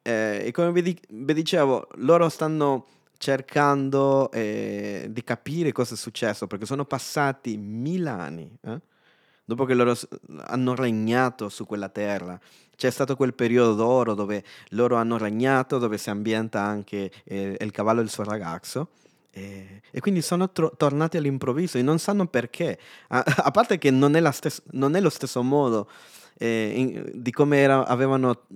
Eh, 0.00 0.44
e 0.44 0.52
come 0.52 0.70
vi, 0.70 0.80
di- 0.80 1.00
vi, 1.08 1.34
dicevo, 1.34 1.88
loro 1.96 2.28
stanno 2.28 2.86
cercando 3.16 4.30
eh, 4.30 5.08
di 5.10 5.24
capire 5.24 5.72
cosa 5.72 5.94
è 5.94 5.96
successo 5.96 6.46
perché 6.46 6.66
sono 6.66 6.84
passati 6.84 7.56
mille 7.56 8.10
anni 8.10 8.48
eh? 8.60 8.80
dopo 9.44 9.64
che 9.64 9.74
loro 9.74 9.98
hanno 10.42 10.76
regnato 10.76 11.48
su 11.48 11.66
quella 11.66 11.88
terra. 11.88 12.38
C'è 12.76 12.90
stato 12.90 13.16
quel 13.16 13.34
periodo 13.34 13.74
d'oro 13.74 14.14
dove 14.14 14.44
loro 14.68 14.94
hanno 14.94 15.18
regnato, 15.18 15.78
dove 15.78 15.98
si 15.98 16.10
ambienta 16.10 16.60
anche 16.60 17.10
eh, 17.24 17.56
il 17.58 17.70
cavallo 17.72 17.98
e 17.98 18.04
il 18.04 18.10
suo 18.10 18.22
ragazzo. 18.22 18.90
E, 19.30 19.82
e 19.90 20.00
quindi 20.00 20.22
sono 20.22 20.50
tro- 20.50 20.72
tornati 20.76 21.16
all'improvviso 21.16 21.78
e 21.78 21.82
non 21.82 21.98
sanno 21.98 22.26
perché. 22.26 22.78
A, 23.08 23.22
a 23.44 23.50
parte 23.50 23.78
che 23.78 23.90
non 23.90 24.16
è, 24.16 24.32
stes- 24.32 24.62
non 24.72 24.96
è, 24.96 25.00
lo 25.00 25.10
stesso 25.10 25.42
modo 25.42 25.88
eh, 26.38 26.72
in, 26.74 27.10
di, 27.14 27.30
come 27.30 27.58
era, 27.58 27.86
avevano, 27.86 28.46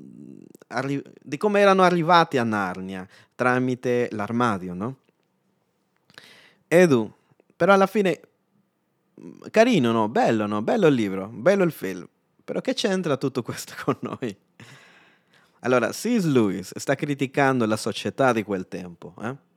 arri- 0.68 1.02
di, 1.20 1.36
come 1.36 1.60
erano 1.60 1.82
arrivati 1.82 2.38
a 2.38 2.44
Narnia 2.44 3.06
tramite 3.34 4.08
l'armadio, 4.12 4.72
no? 4.72 4.96
Edu, 6.68 7.12
però 7.56 7.74
alla 7.74 7.86
fine, 7.86 8.20
carino, 9.50 9.92
no? 9.92 10.08
Bello, 10.08 10.46
no? 10.46 10.62
Bello 10.62 10.86
il 10.86 10.94
libro, 10.94 11.28
bello 11.28 11.64
il 11.64 11.72
film. 11.72 12.08
Però 12.44 12.60
che 12.60 12.74
c'entra 12.74 13.16
tutto 13.16 13.42
questo 13.42 13.74
con 13.84 13.96
noi? 14.00 14.34
Allora, 15.60 15.88
C.S. 15.90 16.24
Lewis 16.24 16.76
sta 16.76 16.94
criticando 16.94 17.66
la 17.66 17.76
società 17.76 18.32
di 18.32 18.42
quel 18.42 18.66
tempo, 18.66 19.14
eh? 19.22 19.50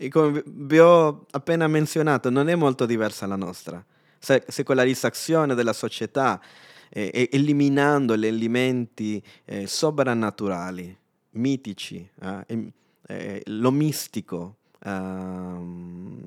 E 0.00 0.08
come 0.10 0.44
vi 0.46 0.78
ho 0.78 1.26
appena 1.32 1.66
menzionato, 1.66 2.30
non 2.30 2.48
è 2.48 2.54
molto 2.54 2.86
diversa 2.86 3.26
la 3.26 3.34
nostra. 3.34 3.84
Se- 4.16 4.44
secolarizzazione 4.46 5.56
della 5.56 5.72
società, 5.72 6.40
eh, 6.88 7.28
eliminando 7.32 8.16
gli 8.16 8.26
elementi 8.26 9.20
eh, 9.44 9.66
sovrannaturali, 9.66 10.96
mitici, 11.30 12.08
eh, 12.22 12.72
eh 13.08 13.42
lo 13.46 13.72
mistico. 13.72 14.58
Ehm, 14.84 16.20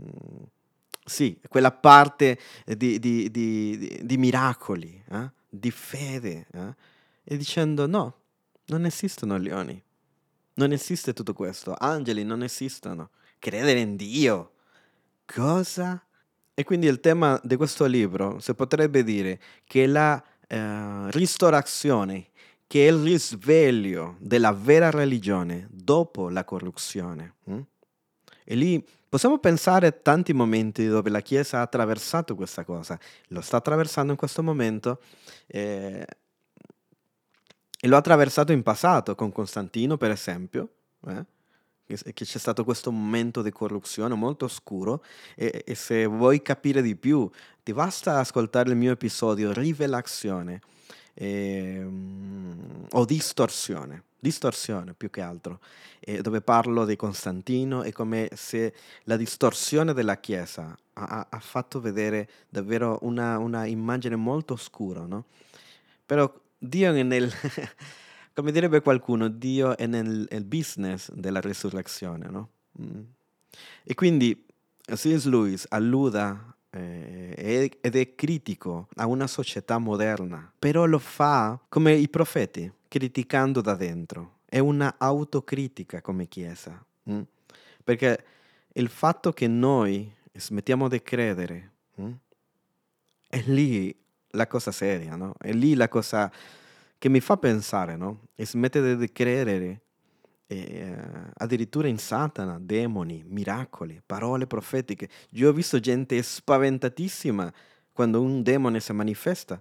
sì, 1.05 1.39
quella 1.47 1.71
parte 1.71 2.37
di, 2.65 2.99
di, 2.99 3.31
di, 3.31 4.01
di 4.03 4.17
miracoli, 4.17 5.01
eh, 5.11 5.31
di 5.47 5.71
fede, 5.71 6.45
eh, 6.51 6.75
e 7.23 7.37
dicendo 7.37 7.87
no, 7.87 8.15
non 8.65 8.83
esistono 8.83 9.37
leoni, 9.37 9.81
non 10.55 10.73
esiste 10.73 11.13
tutto 11.13 11.33
questo, 11.33 11.73
angeli 11.79 12.25
non 12.25 12.43
esistono 12.43 13.11
credere 13.41 13.79
in 13.79 13.95
Dio. 13.95 14.51
Cosa? 15.25 16.01
E 16.53 16.63
quindi 16.63 16.85
il 16.85 16.99
tema 16.99 17.39
di 17.43 17.55
questo 17.55 17.85
libro 17.85 18.39
si 18.39 18.53
potrebbe 18.53 19.03
dire 19.03 19.39
che 19.65 19.87
la 19.87 20.23
eh, 20.47 21.11
ristorazione, 21.11 22.27
che 22.67 22.87
è 22.87 22.91
il 22.91 23.01
risveglio 23.01 24.15
della 24.19 24.51
vera 24.51 24.91
religione 24.91 25.67
dopo 25.71 26.29
la 26.29 26.43
corruzione. 26.43 27.35
Hm? 27.45 27.59
E 28.43 28.55
lì 28.55 28.85
possiamo 29.09 29.39
pensare 29.39 29.87
a 29.87 29.91
tanti 29.91 30.33
momenti 30.33 30.87
dove 30.87 31.09
la 31.09 31.21
Chiesa 31.21 31.57
ha 31.57 31.61
attraversato 31.61 32.35
questa 32.35 32.63
cosa, 32.63 32.99
lo 33.29 33.41
sta 33.41 33.57
attraversando 33.57 34.11
in 34.11 34.17
questo 34.17 34.43
momento. 34.43 35.01
Eh, 35.47 36.05
e 37.83 37.87
lo 37.87 37.95
ha 37.95 37.99
attraversato 37.99 38.51
in 38.51 38.61
passato 38.61 39.15
con 39.15 39.31
Costantino, 39.31 39.97
per 39.97 40.11
esempio. 40.11 40.69
Eh? 41.07 41.25
Che 41.95 42.25
c'è 42.25 42.37
stato 42.37 42.63
questo 42.63 42.91
momento 42.91 43.41
di 43.41 43.51
corruzione 43.51 44.15
molto 44.15 44.45
oscuro 44.45 45.03
e, 45.35 45.63
e, 45.65 45.75
se 45.75 46.05
vuoi 46.05 46.41
capire 46.41 46.81
di 46.81 46.95
più 46.95 47.29
ti 47.63 47.73
basta 47.73 48.19
ascoltare 48.19 48.69
il 48.69 48.75
mio 48.75 48.91
episodio 48.91 49.51
Rivelazione 49.53 50.61
eh, 51.13 51.85
o 52.89 53.05
Distorsione, 53.05 54.03
distorsione 54.19 54.93
più 54.93 55.09
che 55.09 55.21
altro, 55.21 55.59
eh, 55.99 56.21
dove 56.21 56.41
parlo 56.41 56.85
di 56.85 56.95
Costantino 56.95 57.83
e 57.83 57.91
come 57.91 58.29
se 58.35 58.73
la 59.03 59.17
distorsione 59.17 59.93
della 59.93 60.17
Chiesa 60.17 60.77
ha, 60.93 61.27
ha 61.29 61.39
fatto 61.39 61.79
vedere 61.79 62.29
davvero 62.49 62.99
una, 63.01 63.37
una 63.37 63.65
immagine 63.65 64.15
molto 64.15 64.53
oscura, 64.53 65.05
no? 65.05 65.25
Però 66.05 66.31
Dio 66.57 66.91
nel... 66.91 67.31
come 68.33 68.51
direbbe 68.51 68.81
qualcuno, 68.81 69.27
Dio 69.27 69.77
è 69.77 69.85
nel, 69.85 70.27
nel 70.29 70.43
business 70.45 71.11
della 71.11 71.41
resurrezione, 71.41 72.29
no? 72.29 72.49
Mm. 72.81 73.01
E 73.83 73.93
quindi 73.93 74.45
C.S. 74.81 75.25
Lewis 75.25 75.65
alluda 75.69 76.55
eh, 76.69 77.71
ed 77.81 77.95
è 77.95 78.15
critico 78.15 78.87
a 78.95 79.05
una 79.05 79.27
società 79.27 79.77
moderna, 79.77 80.51
però 80.57 80.85
lo 80.85 80.99
fa 80.99 81.59
come 81.69 81.93
i 81.93 82.07
profeti, 82.07 82.71
criticando 82.87 83.61
da 83.61 83.75
dentro. 83.75 84.39
È 84.45 84.59
una 84.59 84.95
autocritica 84.97 86.01
come 86.01 86.27
Chiesa, 86.27 86.83
mm? 87.09 87.21
perché 87.83 88.23
il 88.73 88.89
fatto 88.89 89.31
che 89.31 89.47
noi 89.47 90.13
smettiamo 90.33 90.87
di 90.87 91.01
credere 91.01 91.71
mm? 91.99 92.11
è 93.27 93.41
lì 93.45 93.95
la 94.31 94.47
cosa 94.47 94.71
seria, 94.71 95.15
no? 95.15 95.33
È 95.37 95.51
lì 95.51 95.73
la 95.73 95.87
cosa 95.89 96.31
che 97.01 97.09
mi 97.09 97.19
fa 97.19 97.35
pensare, 97.35 97.95
no? 97.95 98.27
E 98.35 98.45
smettere 98.45 98.95
di 98.95 99.11
credere 99.11 99.81
eh, 100.45 100.95
addirittura 101.33 101.87
in 101.87 101.97
Satana, 101.97 102.59
demoni, 102.61 103.23
miracoli, 103.25 103.99
parole 104.05 104.45
profetiche. 104.45 105.09
Io 105.31 105.49
ho 105.49 105.51
visto 105.51 105.79
gente 105.79 106.21
spaventatissima 106.21 107.51
quando 107.91 108.21
un 108.21 108.43
demone 108.43 108.79
si 108.79 108.93
manifesta. 108.93 109.59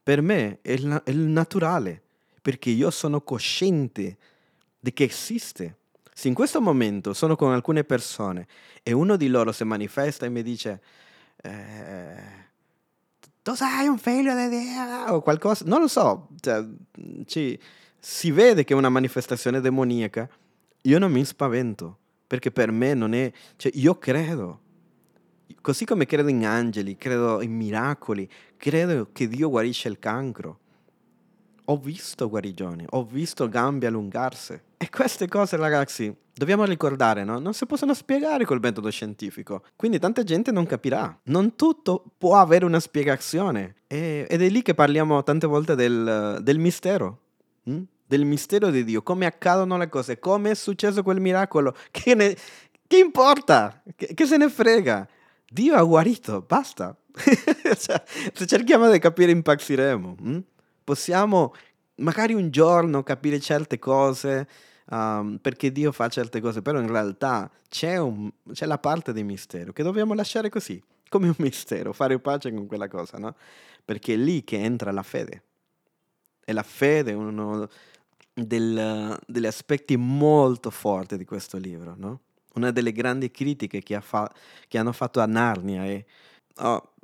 Per 0.00 0.22
me 0.22 0.60
è 0.62 0.70
il, 0.70 1.02
è 1.04 1.10
il 1.10 1.18
naturale, 1.18 2.04
perché 2.40 2.70
io 2.70 2.92
sono 2.92 3.20
cosciente 3.22 4.16
di 4.78 4.92
che 4.92 5.02
esiste. 5.02 5.78
Se 6.14 6.28
in 6.28 6.34
questo 6.34 6.60
momento 6.60 7.14
sono 7.14 7.34
con 7.34 7.50
alcune 7.50 7.82
persone 7.82 8.46
e 8.84 8.92
uno 8.92 9.16
di 9.16 9.26
loro 9.26 9.50
si 9.50 9.64
manifesta 9.64 10.24
e 10.24 10.28
mi 10.28 10.44
dice 10.44 10.80
eh, 11.42 12.49
tu 13.42 13.54
sei 13.54 13.88
un 13.88 13.98
figlio 13.98 14.34
di 14.34 14.48
Dio 14.48 15.12
o 15.12 15.20
qualcosa, 15.20 15.64
non 15.66 15.80
lo 15.80 15.88
so, 15.88 16.28
cioè, 16.40 16.64
ci, 17.26 17.58
si 17.98 18.30
vede 18.30 18.64
che 18.64 18.74
è 18.74 18.76
una 18.76 18.88
manifestazione 18.88 19.60
demoniaca, 19.60 20.28
io 20.82 20.98
non 20.98 21.10
mi 21.10 21.24
spavento, 21.24 21.98
perché 22.26 22.50
per 22.50 22.70
me 22.70 22.94
non 22.94 23.14
è, 23.14 23.32
cioè 23.56 23.72
io 23.74 23.98
credo, 23.98 24.60
così 25.60 25.84
come 25.84 26.06
credo 26.06 26.28
in 26.28 26.46
angeli, 26.46 26.96
credo 26.96 27.40
in 27.42 27.52
miracoli, 27.52 28.28
credo 28.56 29.08
che 29.12 29.28
Dio 29.28 29.48
guarisce 29.48 29.88
il 29.88 29.98
cancro. 29.98 30.59
Ho 31.70 31.76
visto 31.76 32.28
guarigioni, 32.28 32.84
ho 32.90 33.04
visto 33.04 33.48
gambe 33.48 33.86
allungarsi. 33.86 34.60
E 34.76 34.90
queste 34.90 35.28
cose, 35.28 35.56
ragazzi, 35.56 36.12
dobbiamo 36.34 36.64
ricordare, 36.64 37.22
no? 37.22 37.38
Non 37.38 37.54
si 37.54 37.64
possono 37.64 37.94
spiegare 37.94 38.44
col 38.44 38.58
metodo 38.60 38.90
scientifico. 38.90 39.62
Quindi 39.76 40.00
tanta 40.00 40.24
gente 40.24 40.50
non 40.50 40.66
capirà. 40.66 41.16
Non 41.24 41.54
tutto 41.54 42.02
può 42.18 42.34
avere 42.38 42.64
una 42.64 42.80
spiegazione. 42.80 43.76
E, 43.86 44.26
ed 44.28 44.42
è 44.42 44.48
lì 44.48 44.62
che 44.62 44.74
parliamo 44.74 45.22
tante 45.22 45.46
volte 45.46 45.76
del, 45.76 46.40
del 46.42 46.58
mistero. 46.58 47.18
Hm? 47.62 47.82
Del 48.04 48.24
mistero 48.24 48.70
di 48.70 48.82
Dio. 48.82 49.04
Come 49.04 49.26
accadono 49.26 49.78
le 49.78 49.88
cose. 49.88 50.18
Come 50.18 50.50
è 50.50 50.54
successo 50.54 51.04
quel 51.04 51.20
miracolo. 51.20 51.76
Che, 51.92 52.16
ne, 52.16 52.36
che 52.84 52.98
importa? 52.98 53.80
Che, 53.94 54.12
che, 54.12 54.26
se 54.26 54.36
ne 54.38 54.48
frega? 54.48 55.06
Dio 55.48 55.76
ha 55.76 55.82
guarito. 55.84 56.42
Basta. 56.44 56.96
cioè, 57.14 58.02
se 58.32 58.46
cerchiamo 58.48 58.90
di 58.90 58.98
capire 58.98 59.30
impazziremo. 59.30 60.16
Hm? 60.20 60.38
Possiamo 60.90 61.54
magari 61.98 62.34
un 62.34 62.50
giorno 62.50 63.04
capire 63.04 63.38
certe 63.38 63.78
cose 63.78 64.48
um, 64.90 65.38
perché 65.40 65.70
Dio 65.70 65.92
fa 65.92 66.08
certe 66.08 66.40
cose, 66.40 66.62
però 66.62 66.80
in 66.80 66.88
realtà 66.88 67.48
c'è, 67.68 67.96
un, 67.96 68.28
c'è 68.50 68.66
la 68.66 68.78
parte 68.78 69.12
di 69.12 69.22
mistero 69.22 69.72
che 69.72 69.84
dobbiamo 69.84 70.14
lasciare 70.14 70.48
così, 70.48 70.82
come 71.08 71.28
un 71.28 71.36
mistero, 71.38 71.92
fare 71.92 72.18
pace 72.18 72.52
con 72.52 72.66
quella 72.66 72.88
cosa, 72.88 73.18
no? 73.18 73.36
Perché 73.84 74.14
è 74.14 74.16
lì 74.16 74.42
che 74.42 74.58
entra 74.58 74.90
la 74.90 75.04
fede. 75.04 75.44
E 76.44 76.52
la 76.52 76.64
fede 76.64 77.12
è 77.12 77.14
uno 77.14 77.68
del, 78.34 79.16
degli 79.24 79.46
aspetti 79.46 79.96
molto 79.96 80.70
forti 80.70 81.16
di 81.16 81.24
questo 81.24 81.56
libro, 81.56 81.94
no? 81.96 82.20
Una 82.54 82.72
delle 82.72 82.90
grandi 82.90 83.30
critiche 83.30 83.80
che, 83.80 83.94
ha 83.94 84.00
fa- 84.00 84.32
che 84.66 84.76
hanno 84.76 84.90
fatto 84.90 85.20
a 85.20 85.26
Narnia 85.26 85.84
è... 85.84 86.04
Oh, 86.56 86.94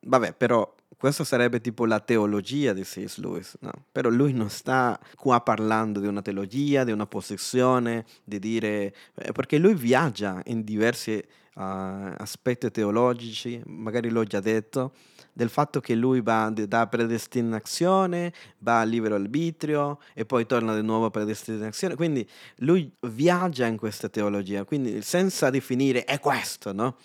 vabbè, 0.00 0.32
però 0.32 0.73
questo 1.04 1.22
sarebbe 1.22 1.60
tipo 1.60 1.84
la 1.84 2.00
teologia 2.00 2.72
di 2.72 2.80
C.S. 2.80 3.18
Lewis, 3.18 3.58
no? 3.60 3.72
però 3.92 4.08
lui 4.08 4.32
non 4.32 4.48
sta 4.48 4.98
qua 5.16 5.38
parlando 5.42 6.00
di 6.00 6.06
una 6.06 6.22
teologia, 6.22 6.82
di 6.82 6.92
una 6.92 7.04
possessione, 7.04 8.06
di 8.24 8.38
dire, 8.38 8.94
eh, 9.16 9.32
perché 9.32 9.58
lui 9.58 9.74
viaggia 9.74 10.40
in 10.46 10.64
diversi 10.64 11.12
uh, 11.56 11.60
aspetti 12.16 12.70
teologici, 12.70 13.60
magari 13.66 14.08
l'ho 14.08 14.24
già 14.24 14.40
detto, 14.40 14.94
del 15.30 15.50
fatto 15.50 15.78
che 15.80 15.94
lui 15.94 16.22
va 16.22 16.50
da 16.50 16.86
predestinazione, 16.86 18.32
va 18.60 18.80
a 18.80 18.84
libero 18.84 19.16
arbitrio 19.16 19.98
e 20.14 20.24
poi 20.24 20.46
torna 20.46 20.74
di 20.74 20.80
nuovo 20.80 21.04
a 21.04 21.10
predestinazione, 21.10 21.96
quindi 21.96 22.26
lui 22.60 22.90
viaggia 23.00 23.66
in 23.66 23.76
questa 23.76 24.08
teologia, 24.08 24.64
quindi 24.64 25.02
senza 25.02 25.50
definire 25.50 26.04
è 26.04 26.18
questo, 26.18 26.72
no? 26.72 26.96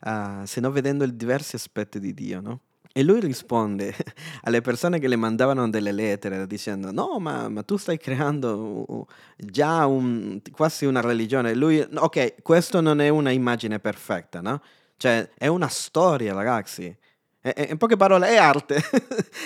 Uh, 0.00 0.44
se 0.44 0.60
no 0.60 0.70
vedendo 0.70 1.02
i 1.02 1.16
diversi 1.16 1.56
aspetti 1.56 1.98
di 1.98 2.14
Dio, 2.14 2.40
no? 2.40 2.60
E 2.92 3.02
lui 3.02 3.20
risponde 3.20 3.94
alle 4.42 4.60
persone 4.60 4.98
che 4.98 5.08
le 5.08 5.16
mandavano 5.16 5.68
delle 5.68 5.92
lettere 5.92 6.46
dicendo 6.46 6.90
no 6.90 7.18
ma, 7.18 7.48
ma 7.48 7.62
tu 7.62 7.76
stai 7.76 7.98
creando 7.98 9.06
già 9.36 9.86
un, 9.86 10.40
quasi 10.50 10.84
una 10.84 11.00
religione. 11.00 11.54
Lui, 11.54 11.80
ok, 11.80 12.42
questo 12.42 12.80
non 12.80 13.00
è 13.00 13.08
una 13.08 13.30
immagine 13.30 13.78
perfetta, 13.78 14.40
no? 14.40 14.60
Cioè 14.96 15.30
è 15.36 15.46
una 15.46 15.68
storia 15.68 16.34
ragazzi. 16.34 16.94
E, 17.40 17.68
in 17.70 17.76
poche 17.76 17.96
parole 17.96 18.28
è 18.28 18.36
arte. 18.36 18.82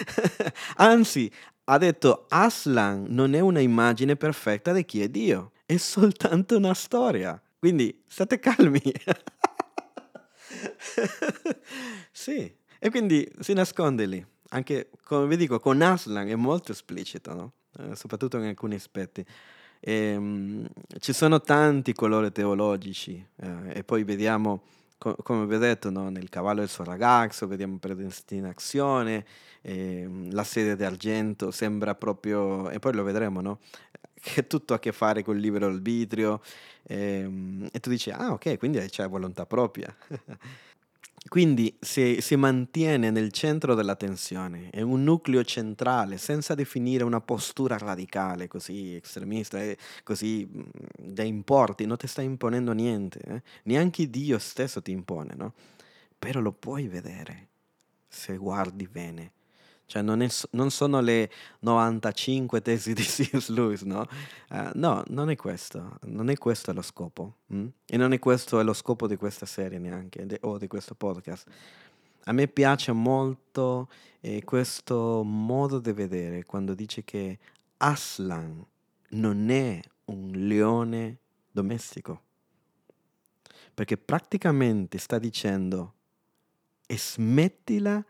Anzi, 0.77 1.31
ha 1.65 1.79
detto 1.79 2.27
Aslan 2.29 3.07
non 3.09 3.35
è 3.35 3.41
una 3.41 3.61
immagine 3.61 4.17
perfetta 4.17 4.73
di 4.73 4.85
chi 4.85 5.03
è 5.03 5.09
Dio, 5.09 5.53
è 5.67 5.77
soltanto 5.77 6.57
una 6.57 6.75
storia. 6.75 7.41
Quindi 7.59 8.03
state 8.07 8.39
calmi. 8.39 8.81
sì. 12.11 12.61
E 12.85 12.91
quindi 12.91 13.31
si 13.39 13.53
nasconde 13.53 14.07
lì. 14.07 14.27
Anche, 14.49 14.91
come 15.05 15.29
vi 15.29 15.37
dico, 15.37 15.61
con 15.61 15.81
Aslan 15.81 16.27
è 16.27 16.35
molto 16.35 16.73
esplicito, 16.73 17.33
no? 17.33 17.53
eh, 17.79 17.95
soprattutto 17.95 18.39
in 18.39 18.47
alcuni 18.47 18.75
aspetti. 18.75 19.25
E, 19.79 20.17
um, 20.17 20.67
ci 20.99 21.13
sono 21.13 21.41
tanti 21.41 21.93
colori 21.93 22.33
teologici 22.33 23.25
eh, 23.37 23.73
e 23.79 23.85
poi 23.85 24.03
vediamo, 24.03 24.63
co- 24.99 25.15
come 25.23 25.47
vi 25.47 25.55
ho 25.55 25.59
detto, 25.61 25.91
no? 25.91 26.11
nel 26.11 26.29
cavallo 26.29 26.59
del 26.59 26.69
suo 26.69 26.83
ragazzo, 26.83 27.47
vediamo 27.47 27.79
predestinazione, 27.79 29.25
eh, 29.61 30.09
la 30.33 30.43
sede 30.43 30.75
d'argento 30.75 31.53
sembra 31.53 31.95
proprio, 31.95 32.69
e 32.69 32.81
poi 32.81 32.95
lo 32.95 33.05
vedremo, 33.05 33.41
no? 33.41 33.61
che 34.21 34.41
ha 34.41 34.43
tutto 34.43 34.75
a 34.75 34.81
che 34.81 34.91
fare 34.91 35.23
col 35.23 35.37
libero 35.39 35.67
arbitrio, 35.67 36.41
ehm, 36.83 37.69
e 37.71 37.79
tu 37.79 37.91
dici, 37.91 38.11
ah 38.11 38.33
ok, 38.33 38.59
quindi 38.59 38.81
c'è 38.89 39.09
volontà 39.09 39.47
propria. 39.47 39.95
Quindi 41.29 41.77
si, 41.81 42.21
si, 42.21 42.37
mantiene 42.37 43.11
nel 43.11 43.31
centro 43.31 43.75
dell'attenzione, 43.75 44.71
è 44.71 44.81
un 44.83 45.05
nucleo 45.05 45.45
centrale, 45.45 46.19
senza 46.19 46.55
definire 46.55 47.05
una 47.05 47.21
postura 47.21 47.79
radicale, 47.79 48.49
così 48.49 48.99
estremista, 49.01 49.61
così 50.03 50.47
mm, 50.47 50.61
da 50.97 51.23
importi, 51.23 51.87
non 51.87 51.97
ti 51.97 52.09
sta 52.09 52.23
imponendo 52.23 52.73
niente, 52.73 53.21
eh? 53.21 53.43
neanche 53.65 54.11
Dio 54.11 54.39
stesso 54.39 54.83
ti 54.83 54.91
impone, 54.91 55.35
no? 55.37 55.55
Però 56.19 56.41
lo 56.41 56.53
puoi 56.53 56.89
vedere 56.89 57.49
se 58.09 58.37
guardi 58.37 58.89
bene. 58.89 59.33
Cioè 59.93 60.01
non, 60.01 60.23
è, 60.23 60.29
non, 60.53 60.71
sono 60.71 61.03
le 61.03 61.31
95 61.59 62.63
tesi 62.63 62.95
di 62.95 63.03
C.S. 63.03 63.51
Lewis, 63.51 63.83
no? 63.83 64.07
Uh, 64.49 64.71
no, 64.73 65.03
non 65.09 65.29
è 65.29 65.37
questo, 65.37 65.99
non 66.05 66.31
è 66.31 66.39
questo 66.39 66.73
lo 66.73 66.81
scopo. 66.81 67.41
Hm? 67.49 67.67
E 67.85 67.97
non 67.99 68.15
è 68.15 68.19
questo 68.19 68.63
lo 68.63 68.73
scopo 68.73 69.07
di 69.07 69.17
questa 69.17 69.45
serie 69.45 69.79
neanche, 69.79 70.25
de, 70.25 70.39
o 70.45 70.57
di 70.57 70.67
questo 70.67 70.95
podcast. 70.95 71.47
A 72.25 72.33
me 72.33 72.49
piace 72.49 72.93
molto 72.93 73.91
eh, 74.21 74.43
questo 74.45 75.23
modo 75.25 75.79
di 75.79 75.93
vedere 75.93 76.47
quando 76.47 76.73
dice 76.73 77.05
che 77.05 77.39
Aslan 77.77 78.65
non 79.11 79.51
è 79.51 79.79
un 80.07 80.31
leone 80.33 81.19
domestico. 81.51 82.23
Perché 83.75 83.99
praticamente 83.99 84.97
sta 84.97 85.19
dicendo 85.19 85.97
e 86.87 86.97
smettila 86.97 88.03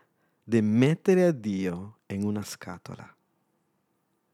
di 0.43 0.61
mettere 0.61 1.25
a 1.25 1.31
Dio 1.31 1.99
in 2.07 2.23
una 2.23 2.43
scatola. 2.43 3.07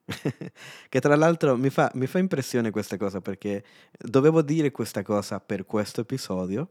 che 0.89 1.00
tra 1.00 1.15
l'altro 1.15 1.56
mi 1.56 1.69
fa, 1.69 1.91
mi 1.93 2.08
fa 2.08 2.17
impressione 2.17 2.72
questa 2.72 2.98
cosa 2.98 3.22
perché 3.22 3.63
dovevo 3.91 4.41
dire 4.41 4.72
questa 4.72 5.04
cosa 5.04 5.39
per 5.39 5.65
questo 5.65 6.02
episodio 6.02 6.67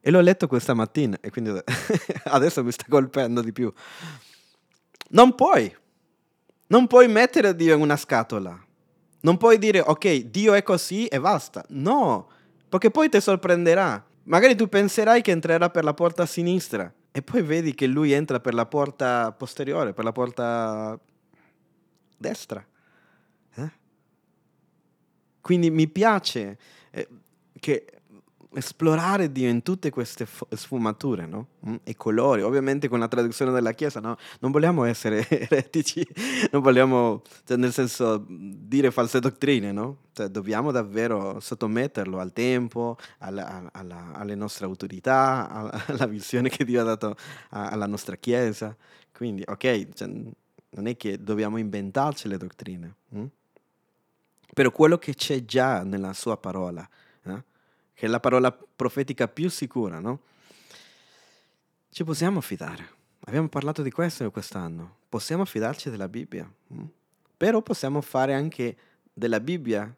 e 0.00 0.10
l'ho 0.10 0.20
letto 0.20 0.46
questa 0.46 0.72
mattina 0.72 1.18
e 1.20 1.30
quindi 1.30 1.52
adesso 2.24 2.64
mi 2.64 2.72
sta 2.72 2.86
colpendo 2.88 3.42
di 3.42 3.52
più. 3.52 3.70
Non 5.10 5.34
puoi, 5.34 5.74
non 6.68 6.86
puoi 6.86 7.08
mettere 7.08 7.54
Dio 7.54 7.74
in 7.74 7.82
una 7.82 7.96
scatola. 7.96 8.58
Non 9.20 9.36
puoi 9.36 9.58
dire 9.58 9.80
ok, 9.80 10.14
Dio 10.24 10.54
è 10.54 10.62
così 10.62 11.06
e 11.06 11.20
basta. 11.20 11.64
No, 11.68 12.28
perché 12.68 12.90
poi 12.90 13.08
ti 13.10 13.20
sorprenderà. 13.20 14.04
Magari 14.24 14.56
tu 14.56 14.68
penserai 14.68 15.20
che 15.20 15.32
entrerà 15.32 15.68
per 15.68 15.84
la 15.84 15.94
porta 15.94 16.22
a 16.22 16.26
sinistra 16.26 16.92
e 17.14 17.20
poi 17.20 17.42
vedi 17.42 17.74
che 17.74 17.86
lui 17.86 18.12
entra 18.12 18.40
per 18.40 18.54
la 18.54 18.64
porta 18.64 19.32
posteriore, 19.32 19.92
per 19.92 20.02
la 20.02 20.12
porta 20.12 20.98
destra. 22.16 22.66
Eh? 23.54 23.70
Quindi 25.42 25.70
mi 25.70 25.88
piace 25.88 26.58
eh, 26.90 27.08
che 27.60 27.91
esplorare 28.54 29.32
Dio 29.32 29.48
in 29.48 29.62
tutte 29.62 29.90
queste 29.90 30.26
sfumature 30.50 31.26
no? 31.26 31.46
Mm? 31.66 31.76
e 31.84 31.96
colori, 31.96 32.42
ovviamente 32.42 32.88
con 32.88 32.98
la 32.98 33.08
traduzione 33.08 33.52
della 33.52 33.72
Chiesa, 33.72 34.00
no? 34.00 34.16
non 34.40 34.50
vogliamo 34.50 34.84
essere 34.84 35.26
eretici, 35.28 36.06
non 36.50 36.62
vogliamo, 36.62 37.22
cioè, 37.44 37.56
nel 37.56 37.72
senso, 37.72 38.24
dire 38.28 38.90
false 38.90 39.20
dottrine, 39.20 39.72
no? 39.72 39.98
cioè, 40.12 40.28
dobbiamo 40.28 40.70
davvero 40.70 41.40
sottometterlo 41.40 42.18
al 42.18 42.32
tempo, 42.32 42.96
alla, 43.18 43.70
alla, 43.72 44.12
alle 44.14 44.34
nostre 44.34 44.66
autorità, 44.66 45.48
alla, 45.48 45.84
alla, 45.86 46.06
visione 46.06 46.48
che 46.48 46.64
Dio 46.64 46.80
ha 46.80 46.84
dato 46.84 47.16
alla 47.50 47.86
nostra 47.86 48.16
Chiesa. 48.16 48.76
Quindi, 49.12 49.42
ok, 49.46 49.88
cioè, 49.94 50.08
non 50.08 50.86
è 50.86 50.96
che 50.96 51.22
dobbiamo 51.22 51.58
inventarci 51.58 52.28
le 52.28 52.36
dottrine, 52.36 52.94
hm? 53.10 53.24
però 54.54 54.70
quello 54.70 54.98
che 54.98 55.14
c'è 55.14 55.44
già 55.44 55.82
nella 55.82 56.12
sua 56.12 56.36
parola? 56.36 56.86
Che 57.94 58.06
è 58.06 58.08
la 58.08 58.20
parola 58.20 58.52
profetica 58.52 59.28
più 59.28 59.48
sicura, 59.48 59.98
no? 59.98 60.20
Ci 61.90 62.04
possiamo 62.04 62.40
fidare. 62.40 63.00
Abbiamo 63.24 63.48
parlato 63.48 63.82
di 63.82 63.90
questo 63.90 64.30
quest'anno. 64.30 64.96
Possiamo 65.08 65.44
fidarci 65.44 65.90
della 65.90 66.08
Bibbia, 66.08 66.50
hm? 66.68 66.84
però 67.36 67.60
possiamo 67.62 68.00
fare 68.00 68.34
anche 68.34 68.76
della 69.12 69.40
Bibbia, 69.40 69.94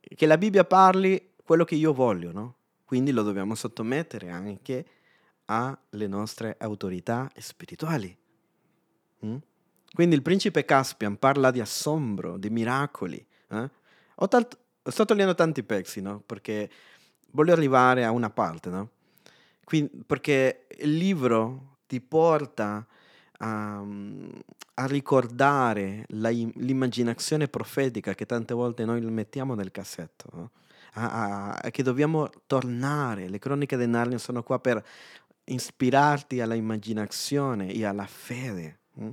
che 0.00 0.26
la 0.26 0.38
Bibbia 0.38 0.64
parli 0.64 1.32
quello 1.44 1.64
che 1.64 1.74
io 1.74 1.92
voglio, 1.92 2.32
no? 2.32 2.54
Quindi 2.84 3.12
lo 3.12 3.22
dobbiamo 3.22 3.54
sottomettere 3.54 4.30
anche 4.30 4.86
alle 5.46 6.06
nostre 6.06 6.56
autorità 6.58 7.30
spirituali. 7.36 8.16
Hm? 9.20 9.36
Quindi 9.92 10.14
il 10.16 10.22
principe 10.22 10.64
Caspian 10.64 11.18
parla 11.18 11.50
di 11.50 11.60
assombro, 11.60 12.36
di 12.36 12.50
miracoli. 12.50 13.24
Eh? 13.48 13.70
Ho 14.16 14.28
tant- 14.28 14.58
sto 14.82 15.04
togliendo 15.04 15.34
tanti 15.34 15.62
pezzi, 15.62 16.00
no? 16.00 16.20
Perché 16.24 16.70
voglio 17.34 17.52
arrivare 17.52 18.04
a 18.04 18.10
una 18.10 18.30
parte, 18.30 18.70
no? 18.70 18.90
Quindi, 19.64 20.02
perché 20.06 20.66
il 20.78 20.96
libro 20.96 21.78
ti 21.86 22.00
porta 22.00 22.86
a, 23.38 23.84
a 24.74 24.86
ricordare 24.86 26.04
la, 26.08 26.28
l'immaginazione 26.30 27.48
profetica 27.48 28.14
che 28.14 28.26
tante 28.26 28.54
volte 28.54 28.84
noi 28.84 29.00
mettiamo 29.02 29.54
nel 29.54 29.70
cassetto, 29.70 30.28
no? 30.32 30.50
a, 30.94 31.50
a, 31.54 31.70
che 31.70 31.82
dobbiamo 31.82 32.30
tornare. 32.46 33.28
Le 33.28 33.38
croniche 33.38 33.76
di 33.76 33.86
Narnia 33.86 34.18
sono 34.18 34.42
qua 34.42 34.58
per 34.58 34.84
ispirarti 35.44 36.40
alla 36.40 36.54
immaginazione 36.54 37.72
e 37.72 37.84
alla 37.84 38.06
fede. 38.06 38.78
Hm? 38.94 39.10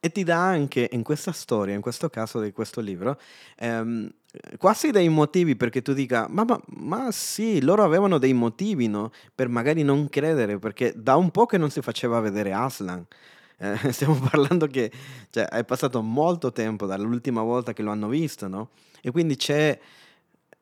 E 0.00 0.10
ti 0.10 0.24
dà 0.24 0.42
anche 0.42 0.88
in 0.92 1.02
questa 1.02 1.32
storia, 1.32 1.74
in 1.74 1.80
questo 1.80 2.08
caso 2.08 2.40
di 2.40 2.52
questo 2.52 2.80
libro, 2.80 3.20
ehm, 3.56 4.10
quasi 4.58 4.90
dei 4.90 5.08
motivi 5.08 5.56
perché 5.56 5.82
tu 5.82 5.92
dica, 5.92 6.26
ma, 6.28 6.44
ma, 6.44 6.60
ma, 6.66 7.10
sì, 7.10 7.62
loro 7.62 7.84
avevano 7.84 8.18
dei 8.18 8.32
motivi 8.32 8.88
no? 8.88 9.10
per 9.34 9.48
magari 9.48 9.82
non 9.82 10.08
credere, 10.08 10.58
perché 10.58 10.92
da 10.96 11.16
un 11.16 11.30
po' 11.30 11.46
che 11.46 11.58
non 11.58 11.70
si 11.70 11.80
faceva 11.80 12.20
vedere 12.20 12.52
Aslan. 12.52 13.04
Eh, 13.58 13.76
stiamo 13.92 14.14
parlando 14.30 14.66
che 14.66 14.90
cioè, 15.30 15.44
è 15.46 15.64
passato 15.64 16.02
molto 16.02 16.52
tempo 16.52 16.86
dall'ultima 16.86 17.42
volta 17.42 17.72
che 17.72 17.82
lo 17.82 17.90
hanno 17.90 18.08
visto, 18.08 18.48
no? 18.48 18.70
E 19.00 19.10
quindi 19.10 19.36
c'è... 19.36 19.78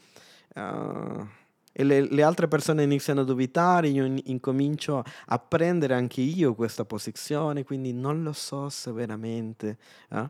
Uh, 0.55 1.27
e 1.71 1.83
le, 1.83 2.01
le, 2.01 2.23
altre 2.23 2.47
persone 2.47 2.81
iniziano 2.83 3.21
a 3.21 3.25
dubitare, 3.25 3.89
io 3.89 4.05
in, 4.05 4.19
incomincio 4.23 5.03
a 5.25 5.39
prendere 5.39 5.93
anche 5.93 6.21
io 6.21 6.55
questa 6.55 6.85
posizione, 6.85 7.63
quindi 7.63 7.93
non 7.93 8.23
lo 8.23 8.31
so 8.31 8.69
se 8.69 8.91
veramente... 8.93 9.77
Eh? 10.09 10.29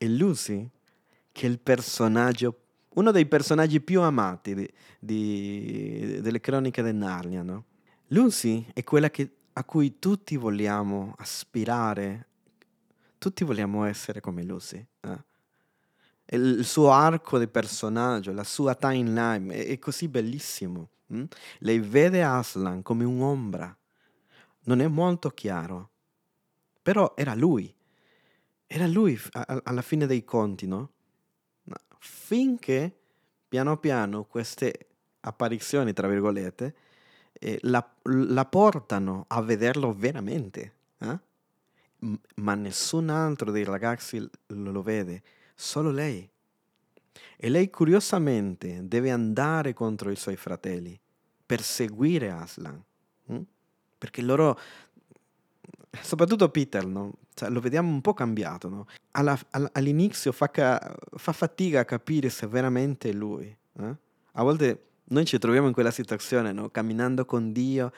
E 0.00 0.08
Lucy, 0.08 0.70
che 1.32 1.46
è 1.46 1.50
il 1.50 1.58
personaggio, 1.58 2.60
uno 2.90 3.10
dei 3.10 3.26
personaggi 3.26 3.80
più 3.80 4.02
amati 4.02 4.54
di, 4.54 4.70
di, 5.00 6.20
delle 6.20 6.40
croniche 6.40 6.80
del 6.80 6.94
Narnia, 6.94 7.42
no? 7.42 7.64
Lucy 8.08 8.64
è 8.72 8.84
quella 8.84 9.10
che 9.10 9.37
a 9.58 9.64
cui 9.64 9.98
tutti 9.98 10.36
vogliamo 10.36 11.14
aspirare, 11.18 12.26
tutti 13.18 13.42
vogliamo 13.42 13.84
essere 13.84 14.20
come 14.20 14.44
Lucy. 14.44 14.86
Eh? 15.00 15.24
Il 16.26 16.64
suo 16.64 16.92
arco 16.92 17.38
di 17.38 17.48
personaggio, 17.48 18.32
la 18.32 18.44
sua 18.44 18.76
timeline 18.76 19.64
è, 19.64 19.78
così 19.80 20.06
bellissimo. 20.06 20.90
Hm? 21.08 21.24
Lei 21.60 21.80
vede 21.80 22.22
Aslan 22.22 22.82
come 22.82 23.02
un'ombra, 23.02 23.76
non 24.64 24.80
è 24.80 24.86
molto 24.86 25.30
chiaro, 25.30 25.90
però 26.80 27.14
era 27.16 27.34
lui, 27.34 27.74
era 28.64 28.86
lui 28.86 29.18
a, 29.32 29.60
alla 29.64 29.82
fine 29.82 30.06
dei 30.06 30.22
conti, 30.22 30.68
no? 30.68 30.92
Finché 31.98 32.96
piano 33.48 33.76
piano 33.78 34.22
queste 34.24 34.86
apparizioni, 35.20 35.92
tra 35.92 36.06
virgolette, 36.06 36.76
eh, 37.38 37.58
la, 37.62 37.86
la, 38.02 38.44
portano 38.44 39.24
a 39.28 39.40
vederlo 39.40 39.92
veramente. 39.94 40.72
Eh? 40.98 41.18
Ma 42.36 42.54
nessun 42.54 43.08
altro 43.08 43.50
dei 43.50 43.64
ragazzi 43.64 44.18
lo, 44.18 44.70
lo 44.70 44.82
vede, 44.82 45.22
solo 45.54 45.90
lei. 45.90 46.28
E 47.36 47.48
lei 47.48 47.70
curiosamente 47.70 48.80
deve 48.86 49.10
andare 49.10 49.72
contro 49.72 50.10
i 50.10 50.16
suoi 50.16 50.36
fratelli 50.36 50.98
per 51.46 51.62
seguire 51.62 52.30
Aslan. 52.30 52.82
Hm? 53.26 53.40
Perché 53.96 54.22
loro, 54.22 54.58
soprattutto 56.02 56.48
Peter, 56.50 56.86
no? 56.86 57.12
cioè, 57.34 57.48
lo 57.50 57.60
vediamo 57.60 57.90
un 57.90 58.00
po' 58.00 58.14
cambiato. 58.14 58.68
No? 58.68 58.86
Alla, 59.12 59.38
all'inizio 59.72 60.32
fa, 60.32 60.50
ca- 60.50 60.96
fa, 61.16 61.32
fatica 61.32 61.80
a 61.80 61.84
capire 61.84 62.28
se 62.28 62.46
veramente 62.46 63.10
è 63.10 63.12
lui. 63.12 63.56
Eh? 63.80 63.96
A 64.32 64.42
volte 64.42 64.87
noi 65.08 65.24
ci 65.24 65.38
troviamo 65.38 65.66
in 65.66 65.72
quella 65.72 65.90
situazione, 65.90 66.52
no? 66.52 66.68
camminando 66.70 67.24
con 67.24 67.52
Dio, 67.52 67.92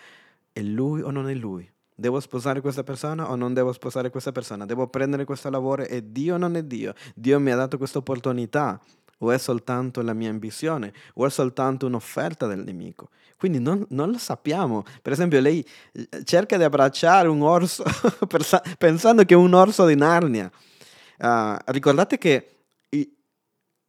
è 0.52 0.60
lui 0.60 1.02
o 1.02 1.10
non 1.10 1.28
è 1.28 1.34
lui? 1.34 1.68
Devo 1.94 2.18
sposare 2.20 2.60
questa 2.60 2.82
persona 2.82 3.30
o 3.30 3.34
non 3.34 3.52
devo 3.52 3.72
sposare 3.72 4.10
questa 4.10 4.32
persona? 4.32 4.64
Devo 4.64 4.86
prendere 4.86 5.24
questo 5.24 5.50
lavoro? 5.50 5.82
È 5.82 6.00
Dio 6.00 6.34
o 6.34 6.38
non 6.38 6.56
è 6.56 6.62
Dio? 6.62 6.94
Dio 7.14 7.38
mi 7.38 7.50
ha 7.50 7.56
dato 7.56 7.76
questa 7.76 7.98
opportunità? 7.98 8.80
O 9.18 9.30
è 9.30 9.38
soltanto 9.38 10.00
la 10.00 10.14
mia 10.14 10.30
ambizione? 10.30 10.94
O 11.14 11.26
è 11.26 11.30
soltanto 11.30 11.86
un'offerta 11.86 12.46
del 12.46 12.60
nemico? 12.60 13.10
Quindi 13.36 13.58
non, 13.58 13.84
non 13.90 14.10
lo 14.10 14.16
sappiamo. 14.16 14.84
Per 15.02 15.12
esempio, 15.12 15.40
lei 15.40 15.64
eh, 15.92 16.24
cerca 16.24 16.56
di 16.56 16.62
abbracciare 16.62 17.28
un 17.28 17.42
orso 17.42 17.84
pensando 18.78 19.24
che 19.24 19.34
è 19.34 19.36
un 19.36 19.52
orso 19.52 19.84
di 19.86 19.94
Narnia. 19.94 20.50
Uh, 21.18 21.54
ricordate 21.66 22.16
che 22.16 22.59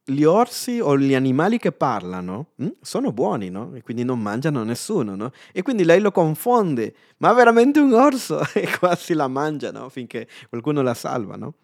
gli 0.04 0.24
orsi 0.24 0.80
o 0.80 0.98
gli 0.98 1.14
animali 1.14 1.58
che 1.58 1.70
parlano 1.72 2.52
mh, 2.56 2.64
hm, 2.64 2.72
sono 2.80 3.12
buoni, 3.12 3.50
no? 3.50 3.74
E 3.74 3.82
quindi 3.82 4.04
non 4.04 4.20
mangiano 4.20 4.64
nessuno, 4.64 5.14
no? 5.14 5.30
E 5.52 5.62
quindi 5.62 5.84
lei 5.84 6.00
lo 6.00 6.10
confonde, 6.10 6.94
ma 7.18 7.32
veramente 7.32 7.80
un 7.80 7.92
orso? 7.92 8.40
E 8.54 8.68
quasi 8.78 9.14
la 9.14 9.28
mangia, 9.28 9.70
no? 9.70 9.88
Finché 9.88 10.28
qualcuno 10.48 10.82
la 10.82 10.94
salva, 10.94 11.36
no? 11.36 11.54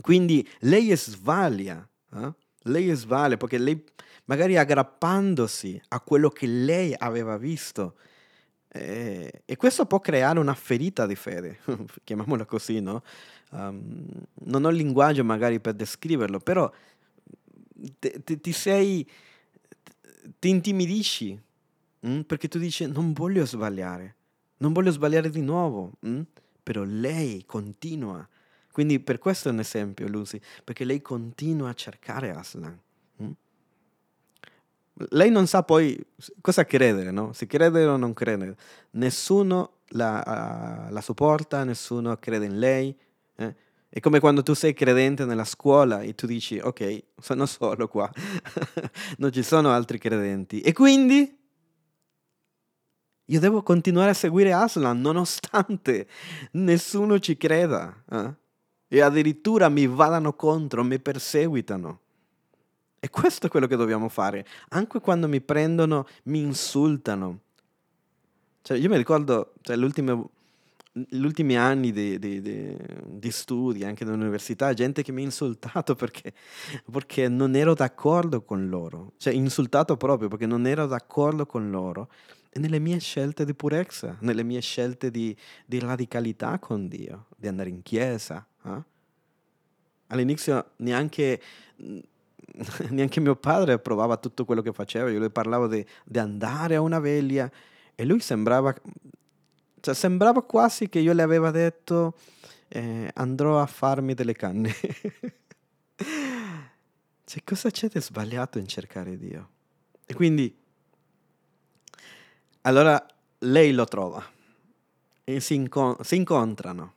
Quindi 0.00 0.46
lei 0.60 0.94
sbaglia, 0.96 1.86
eh? 2.14 2.32
lei 2.64 2.92
sbaglia 2.94 3.36
perché 3.36 3.58
lei 3.58 3.82
magari 4.26 4.56
aggrappandosi 4.56 5.80
a 5.88 6.00
quello 6.00 6.28
che 6.30 6.46
lei 6.46 6.94
aveva 6.96 7.36
visto, 7.36 7.96
E, 8.72 9.42
e 9.44 9.56
questo 9.56 9.84
può 9.84 9.98
creare 9.98 10.38
una 10.38 10.54
ferita 10.54 11.04
di 11.06 11.16
fede, 11.16 11.58
chiamiamola 12.04 12.44
così, 12.44 12.80
no? 12.80 13.02
Um, 13.50 14.06
non 14.44 14.64
ho 14.64 14.68
il 14.70 14.76
linguaggio 14.76 15.24
magari 15.24 15.58
per 15.58 15.74
descriverlo, 15.74 16.38
però 16.38 16.70
te, 17.98 18.22
te, 18.24 18.40
ti 18.40 18.52
sei, 18.52 19.08
ti 20.38 20.48
intimidisci, 20.48 21.40
mh? 22.00 22.20
perché 22.20 22.48
tu 22.48 22.58
dici 22.58 22.86
non 22.86 23.12
voglio 23.12 23.44
sbagliare, 23.44 24.16
non 24.58 24.72
voglio 24.72 24.90
sbagliare 24.90 25.30
di 25.30 25.40
nuovo, 25.40 25.92
mh? 26.00 26.20
però 26.62 26.82
lei 26.82 27.44
continua. 27.46 28.26
Quindi 28.72 29.00
per 29.00 29.18
questo 29.18 29.48
è 29.48 29.52
un 29.52 29.58
esempio, 29.58 30.06
Lucy, 30.08 30.40
perché 30.62 30.84
lei 30.84 31.02
continua 31.02 31.70
a 31.70 31.74
cercare 31.74 32.30
Aslan. 32.30 32.78
Mh? 33.16 33.30
Lei 35.10 35.30
non 35.30 35.46
sa 35.46 35.62
poi 35.62 35.98
cosa 36.40 36.64
credere, 36.64 37.10
no? 37.10 37.32
Se 37.32 37.46
credere 37.46 37.86
o 37.86 37.96
non 37.96 38.12
credere. 38.12 38.56
Nessuno 38.90 39.78
la, 39.88 40.86
uh, 40.88 40.92
la 40.92 41.00
supporta, 41.00 41.64
nessuno 41.64 42.16
crede 42.18 42.44
in 42.44 42.58
lei. 42.58 42.96
Eh? 43.36 43.54
È 43.92 43.98
come 43.98 44.20
quando 44.20 44.44
tu 44.44 44.54
sei 44.54 44.72
credente 44.72 45.24
nella 45.24 45.44
scuola 45.44 46.00
e 46.00 46.14
tu 46.14 46.26
dici, 46.26 46.60
ok, 46.60 47.02
sono 47.18 47.44
solo 47.44 47.88
qua, 47.88 48.08
non 49.18 49.32
ci 49.32 49.42
sono 49.42 49.72
altri 49.72 49.98
credenti. 49.98 50.60
E 50.60 50.72
quindi 50.72 51.38
io 53.24 53.40
devo 53.40 53.64
continuare 53.64 54.10
a 54.10 54.14
seguire 54.14 54.52
Aslan 54.52 55.00
nonostante 55.00 56.06
nessuno 56.52 57.18
ci 57.18 57.36
creda. 57.36 58.04
Eh? 58.08 58.34
E 58.86 59.00
addirittura 59.00 59.68
mi 59.68 59.88
vadano 59.88 60.34
contro, 60.34 60.84
mi 60.84 61.00
perseguitano. 61.00 62.00
E 63.00 63.08
questo 63.10 63.46
è 63.46 63.48
quello 63.50 63.66
che 63.66 63.76
dobbiamo 63.76 64.08
fare. 64.08 64.46
Anche 64.68 65.00
quando 65.00 65.26
mi 65.26 65.40
prendono, 65.40 66.06
mi 66.24 66.38
insultano. 66.38 67.40
Cioè, 68.62 68.76
io 68.76 68.88
mi 68.88 68.96
ricordo, 68.96 69.54
cioè, 69.62 69.74
gli 71.08 71.24
ultimi 71.24 71.56
anni 71.56 71.92
di, 71.92 72.18
di, 72.18 72.40
di, 72.40 72.76
di, 73.04 73.30
studi, 73.30 73.84
anche 73.84 74.04
dell'università, 74.04 74.72
gente 74.74 75.02
che 75.02 75.12
mi 75.12 75.22
ha 75.22 75.24
insultato 75.24 75.94
perché, 75.94 76.32
perché, 76.90 77.28
non 77.28 77.54
ero 77.54 77.74
d'accordo 77.74 78.42
con 78.42 78.68
loro. 78.68 79.12
Cioè, 79.16 79.32
insultato 79.32 79.96
proprio 79.96 80.28
perché 80.28 80.46
non 80.46 80.66
ero 80.66 80.86
d'accordo 80.86 81.46
con 81.46 81.70
loro. 81.70 82.08
E 82.52 82.58
nelle 82.58 82.78
mie 82.78 82.98
scelte 82.98 83.44
di 83.44 83.54
purezza, 83.54 84.16
nelle 84.20 84.42
mie 84.42 84.60
scelte 84.60 85.10
di, 85.10 85.36
radicalità 85.78 86.58
con 86.58 86.88
Dio, 86.88 87.26
di 87.36 87.46
andare 87.46 87.68
in 87.68 87.82
chiesa. 87.82 88.44
Eh? 88.64 88.82
All'inizio 90.08 90.70
neanche 90.76 91.40
neanche 92.90 93.20
mio 93.20 93.36
padre 93.36 93.74
approvava 93.74 94.16
tutto 94.16 94.44
quello 94.44 94.62
che 94.62 94.72
facevo, 94.72 95.08
io 95.08 95.20
le 95.20 95.30
parlavo 95.30 95.66
di, 95.68 95.84
di 96.04 96.18
andare 96.18 96.74
a 96.74 96.80
una 96.80 96.98
veglia 96.98 97.50
e 97.94 98.04
lui 98.04 98.20
sembrava, 98.20 98.74
cioè 99.80 99.94
sembrava 99.94 100.42
quasi 100.42 100.88
che 100.88 100.98
io 100.98 101.12
le 101.12 101.22
aveva 101.22 101.50
detto 101.50 102.14
eh, 102.68 103.10
andrò 103.14 103.60
a 103.60 103.66
farmi 103.66 104.14
delle 104.14 104.34
canne. 104.34 104.74
cioè, 107.24 107.42
cosa 107.44 107.70
c'è 107.70 107.88
di 107.88 108.00
sbagliato 108.00 108.58
in 108.58 108.66
cercare 108.66 109.16
Dio? 109.16 109.48
E 110.06 110.14
quindi, 110.14 110.56
allora 112.62 113.04
lei 113.38 113.72
lo 113.72 113.84
trova 113.84 114.22
e 115.24 115.40
si, 115.40 115.54
incon- 115.54 115.96
si 116.02 116.16
incontrano 116.16 116.94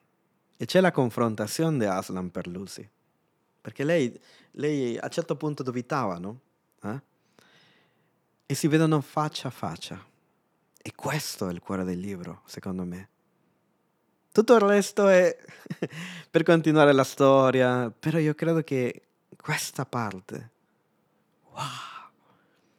e 0.57 0.65
c'è 0.65 0.79
la 0.81 0.91
confrontazione 0.91 1.77
di 1.77 1.85
Aslan 1.85 2.31
per 2.31 2.47
Lucy. 2.47 2.87
Perché 3.61 3.83
lei, 3.83 4.19
lei 4.51 4.97
a 4.97 5.05
un 5.05 5.11
certo 5.11 5.35
punto 5.35 5.63
dubitava, 5.63 6.17
no? 6.17 6.39
Eh? 6.83 7.01
E 8.45 8.55
si 8.55 8.67
vedono 8.67 8.99
faccia 9.01 9.47
a 9.47 9.51
faccia. 9.51 10.11
E 10.85 10.91
questo 10.93 11.47
è 11.47 11.53
il 11.53 11.61
cuore 11.61 11.85
del 11.85 11.97
libro, 11.97 12.41
secondo 12.45 12.83
me. 12.83 13.07
Tutto 14.33 14.53
il 14.55 14.59
resto 14.59 15.07
è 15.07 15.33
per 16.29 16.43
continuare 16.43 16.91
la 16.91 17.05
storia, 17.05 17.89
però 17.89 18.17
io 18.17 18.33
credo 18.33 18.61
che 18.63 19.03
questa 19.37 19.85
parte, 19.85 20.51
wow, 21.51 22.09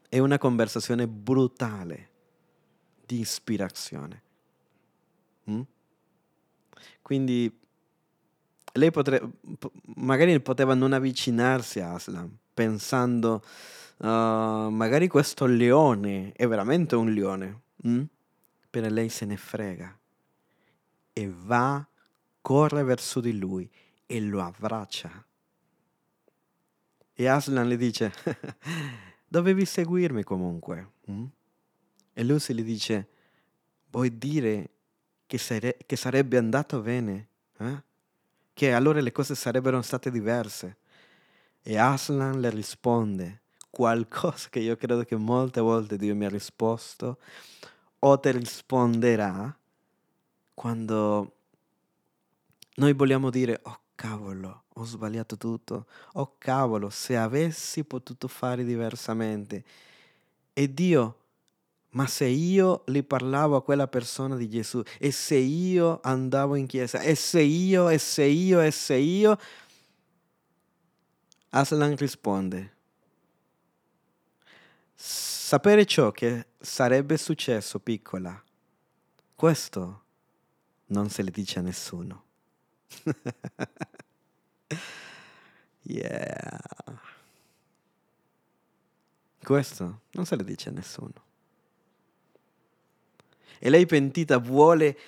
è 0.07 0.19
una 0.19 0.37
conversazione 0.37 1.09
brutale 1.09 2.11
di 3.07 3.21
ispirazione. 3.21 4.23
Mm? 5.51 5.61
Quindi 7.01 7.59
lei 8.73 8.91
potrebbe, 8.91 9.31
magari 9.97 10.39
poteva 10.41 10.75
non 10.75 10.93
avvicinarsi 10.93 11.81
a 11.81 11.95
Aslan, 11.95 12.37
pensando, 12.53 13.43
uh, 13.99 14.07
magari 14.69 15.09
questo 15.09 15.47
leone 15.47 16.33
è 16.33 16.47
veramente 16.47 16.97
un 16.97 17.11
leone, 17.11 17.63
mm? 17.87 18.03
però 18.71 18.89
lei 18.89 19.09
se 19.09 19.25
ne 19.25 19.37
frega 19.37 19.99
e 21.13 21.33
va, 21.33 21.87
corre 22.41 22.83
verso 22.83 23.21
di 23.21 23.39
lui 23.39 23.71
e 24.07 24.21
lo 24.21 24.43
abbraccia. 24.43 25.25
E 27.17 27.27
Aslan 27.29 27.69
le 27.69 27.77
dice, 27.77 28.13
dovevi 29.29 29.65
seguirmi 29.65 30.25
comunque. 30.25 30.91
Mm? 31.11 31.25
E 32.13 32.25
Lucy 32.25 32.53
le 32.53 32.63
dice, 32.65 33.09
vuoi 33.91 34.19
dire 34.19 34.71
che, 35.27 35.39
sare- 35.39 35.79
che 35.87 35.97
sarebbe 35.97 36.37
andato 36.37 36.81
bene? 36.81 37.29
Eh? 37.59 37.83
che 38.55 38.73
allora 38.73 39.01
le 39.01 39.13
cose 39.13 39.35
sarebbero 39.35 39.83
state 39.83 40.11
diverse. 40.11 40.79
E 41.61 41.77
Aslan 41.77 42.41
le 42.41 42.51
risponde 42.51 43.43
qualcosa 43.69 44.49
che 44.49 44.61
io 44.61 44.77
credo 44.77 45.03
che 45.03 45.17
molte 45.17 45.61
volte 45.61 45.97
Dio 45.99 46.15
mi 46.15 46.25
ha 46.25 46.29
risposto 46.29 47.19
o 48.07 48.21
ti 48.21 48.31
risponderà 48.31 49.57
quando 50.53 51.33
noi 52.77 52.93
vogliamo 52.93 53.31
dire 53.31 53.61
oh 53.63 53.81
cavolo, 53.95 54.65
ho 54.75 54.85
sbagliato 54.85 55.39
tutto, 55.39 55.87
oh 56.15 56.35
cavolo, 56.37 56.91
se 56.91 57.17
avessi 57.17 57.83
potuto 57.85 58.29
fare 58.29 58.65
diversamente. 58.65 59.65
E 60.53 60.73
Dio 60.73 61.19
ma 61.95 62.09
se 62.09 62.25
io 62.25 62.83
gli 62.87 63.03
parlavo 63.05 63.55
a 63.55 63.63
quella 63.63 63.87
persona 63.87 64.37
di 64.37 64.49
Gesù, 64.49 64.83
e 64.99 65.13
se 65.13 65.37
io 65.37 66.01
andavo 66.03 66.57
in 66.57 66.67
chiesa, 66.67 66.99
e 66.99 67.15
se 67.15 67.41
io, 67.41 67.89
e 67.89 67.99
se 67.99 68.25
io, 68.25 68.61
e 68.61 68.73
se 68.73 68.97
io, 68.97 69.39
Aslan 71.51 71.95
risponde, 71.95 72.74
sapere 75.07 75.85
ciò 75.85 76.11
che 76.11 76.47
sarebbe 76.59 77.19
successo 77.19 77.79
piccola, 77.79 78.43
questo 79.35 80.03
non 80.87 81.11
se 81.11 81.23
le 81.23 81.31
dice 81.31 81.59
a 81.59 81.63
nessuno. 81.63 82.25
yeah. 85.83 86.61
Questo 89.43 90.01
non 90.13 90.25
se 90.25 90.37
le 90.37 90.45
dice 90.45 90.71
a 90.71 90.73
nessuno. 90.73 91.23
E 93.59 93.69
lei 93.69 93.85
pentita 93.85 94.39
vuole 94.39 94.99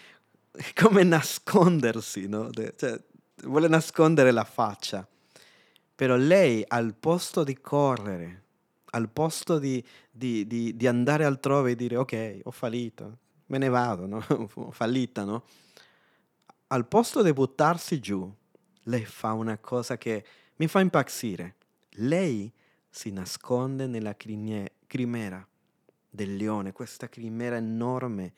come 0.74 1.02
nascondersi, 1.02 2.28
no? 2.28 2.50
Cioè, 2.52 3.02
vuole 3.44 3.68
nascondere 3.68 4.30
la 4.30 4.44
faccia. 4.44 5.08
Però 5.94 6.16
lei 6.16 6.62
al 6.68 6.94
posto 6.94 7.42
di 7.42 7.58
correre, 7.58 8.42
al 8.96 9.10
posto 9.10 9.58
di, 9.58 9.82
di, 10.10 10.46
di, 10.46 10.74
di 10.74 10.86
andare 10.86 11.24
altrove 11.24 11.72
e 11.72 11.76
dire 11.76 11.96
ok, 11.96 12.40
ho 12.44 12.50
fallito, 12.50 13.18
me 13.46 13.58
ne 13.58 13.68
vado, 13.68 14.06
no? 14.06 14.24
ho 14.54 14.70
fallita, 14.70 15.24
no? 15.24 15.44
Al 16.68 16.86
posto 16.88 17.22
di 17.22 17.32
buttarsi 17.32 18.00
giù, 18.00 18.32
lei 18.84 19.04
fa 19.04 19.32
una 19.32 19.58
cosa 19.58 19.96
che 19.98 20.24
mi 20.56 20.66
fa 20.66 20.80
impazzire. 20.80 21.56
Lei 21.98 22.50
si 22.88 23.12
nasconde 23.12 23.86
nella 23.86 24.16
crimera 24.16 25.46
del 26.08 26.34
leone, 26.34 26.72
questa 26.72 27.08
chimera 27.08 27.56
enorme, 27.56 28.32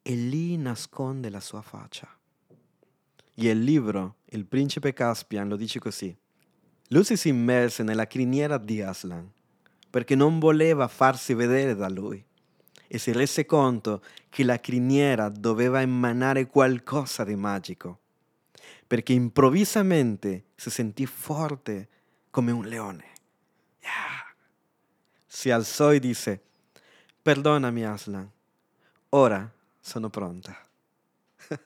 e 0.00 0.14
lì 0.14 0.56
nasconde 0.56 1.28
la 1.28 1.40
sua 1.40 1.62
faccia. 1.62 2.08
E 3.34 3.48
il 3.48 3.62
libro, 3.62 4.16
Il 4.32 4.46
principe 4.46 4.94
Caspian, 4.94 5.46
lo 5.46 5.56
dice 5.56 5.78
così. 5.78 6.16
Lucy 6.88 7.16
si 7.16 7.28
immerse 7.28 7.82
nella 7.82 8.06
criniera 8.06 8.56
di 8.56 8.80
Aslan 8.80 9.30
perché 9.92 10.14
non 10.14 10.38
voleva 10.38 10.88
farsi 10.88 11.34
vedere 11.34 11.74
da 11.74 11.86
lui 11.86 12.24
e 12.88 12.96
si 12.96 13.12
rese 13.12 13.44
conto 13.44 14.02
che 14.30 14.42
la 14.42 14.58
criniera 14.58 15.28
doveva 15.28 15.82
emanare 15.82 16.46
qualcosa 16.46 17.24
di 17.24 17.36
magico, 17.36 18.00
perché 18.86 19.12
improvvisamente 19.12 20.44
si 20.54 20.70
sentì 20.70 21.04
forte 21.04 21.88
come 22.30 22.52
un 22.52 22.64
leone. 22.64 23.04
Yeah. 23.82 24.34
Si 25.26 25.50
alzò 25.50 25.92
e 25.92 26.00
disse, 26.00 26.40
Perdonami 27.20 27.84
Aslan, 27.84 28.30
ora 29.10 29.52
sono 29.78 30.08
pronta. 30.08 30.58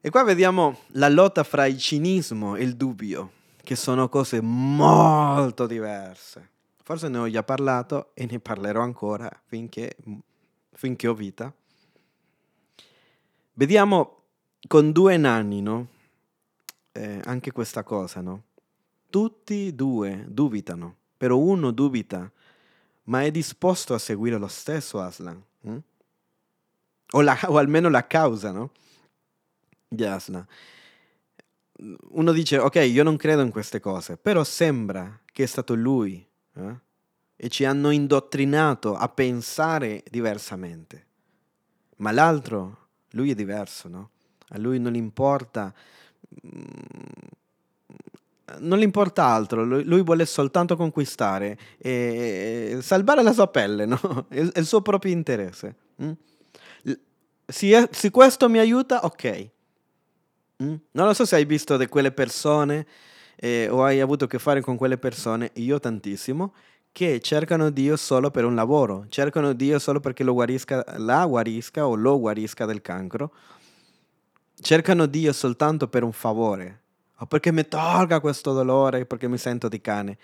e 0.00 0.10
qua 0.10 0.22
vediamo 0.22 0.82
la 0.90 1.08
lotta 1.08 1.42
fra 1.42 1.66
il 1.66 1.78
cinismo 1.78 2.54
e 2.54 2.62
il 2.62 2.76
dubbio, 2.76 3.32
che 3.64 3.74
sono 3.74 4.08
cose 4.08 4.40
molto 4.40 5.66
diverse. 5.66 6.50
Forse 6.84 7.08
ne 7.08 7.18
ho 7.18 7.28
già 7.28 7.42
parlato 7.42 8.10
e 8.14 8.26
ne 8.26 8.38
parlerò 8.38 8.82
ancora 8.82 9.28
finché 9.46 9.96
finché 10.74 11.08
ho 11.08 11.14
vita. 11.14 11.52
Vediamo 13.54 14.22
con 14.66 14.92
due 14.92 15.16
nani, 15.16 15.62
no? 15.62 15.88
Eh, 16.92 17.20
anche 17.24 17.52
questa 17.52 17.82
cosa, 17.82 18.20
no? 18.20 18.42
Tutti 19.08 19.68
e 19.68 19.72
due 19.72 20.24
dubitano, 20.28 20.96
però 21.16 21.38
uno 21.38 21.70
dubita, 21.70 22.30
ma 23.04 23.22
è 23.22 23.30
disposto 23.30 23.94
a 23.94 23.98
seguire 23.98 24.38
lo 24.38 24.48
stesso 24.48 25.00
Aslan. 25.00 25.42
Hm? 25.62 25.76
O, 27.12 27.20
la, 27.20 27.38
o, 27.46 27.58
almeno 27.58 27.88
la 27.88 28.06
causa, 28.06 28.50
no? 28.50 28.72
Di 29.86 30.04
Aslan. 30.04 30.46
Uno 32.10 32.32
dice, 32.32 32.58
ok, 32.58 32.76
io 32.76 33.02
non 33.02 33.16
credo 33.16 33.42
in 33.42 33.50
queste 33.50 33.80
cose, 33.80 34.16
però 34.16 34.44
sembra 34.44 35.20
che 35.32 35.42
è 35.42 35.46
stato 35.46 35.74
lui 35.74 36.26
eh? 36.54 36.76
e 37.36 37.48
ci 37.48 37.64
hanno 37.64 37.90
indottrinato 37.90 38.94
a 38.94 39.08
pensare 39.08 40.02
diversamente. 40.10 41.06
Ma 41.96 42.10
l'altro, 42.10 42.88
lui 43.10 43.30
è 43.30 43.34
diverso, 43.34 43.88
no? 43.88 44.10
A 44.48 44.58
lui 44.58 44.78
non 44.78 44.94
importa 44.94 45.72
mm, 46.46 46.62
non 48.58 48.78
gli 48.78 48.82
importa 48.82 49.24
altro, 49.24 49.64
lui, 49.64 50.02
vuole 50.02 50.26
soltanto 50.26 50.76
conquistare 50.76 51.58
e 51.78 52.78
salvare 52.82 53.22
la 53.22 53.32
sua 53.32 53.48
pelle, 53.48 53.86
no? 53.86 54.26
il 54.30 54.66
suo 54.66 54.82
proprio 54.82 55.12
interesse. 55.12 55.76
Mm? 56.02 56.12
Se, 57.46 58.10
questo 58.10 58.48
mi 58.48 58.58
aiuta, 58.58 59.04
ok. 59.04 59.50
Mm? 60.62 60.74
Non 60.92 61.06
lo 61.06 61.14
so 61.14 61.24
se 61.24 61.36
hai 61.36 61.44
visto 61.44 61.76
di 61.76 61.86
quelle 61.86 62.12
persone 62.12 62.86
eh, 63.36 63.68
o 63.68 63.82
hai 63.84 64.00
avuto 64.00 64.24
a 64.24 64.28
che 64.28 64.38
fare 64.38 64.60
con 64.60 64.76
quelle 64.76 64.98
persone, 64.98 65.50
io 65.54 65.80
tantissimo, 65.80 66.54
che 66.92 67.20
cercano 67.20 67.70
Dio 67.70 67.96
solo 67.96 68.30
per 68.30 68.44
un 68.44 68.54
lavoro, 68.54 69.06
cercano 69.08 69.52
Dio 69.52 69.78
solo 69.80 69.98
perché 69.98 70.22
lo 70.22 70.32
guarisca, 70.32 70.84
la 70.98 71.26
guarisca 71.26 71.86
o 71.86 71.96
lo 71.96 72.20
guarisca 72.20 72.66
del 72.66 72.82
cancro, 72.82 73.32
cercano 74.60 75.06
Dio 75.06 75.32
soltanto 75.32 75.88
per 75.88 76.04
un 76.04 76.12
favore, 76.12 76.82
o 77.16 77.26
perché 77.26 77.50
mi 77.50 77.66
tolga 77.66 78.20
questo 78.20 78.52
dolore, 78.52 79.06
perché 79.06 79.26
mi 79.26 79.38
sento 79.38 79.68
di 79.68 79.80
cane. 79.80 80.18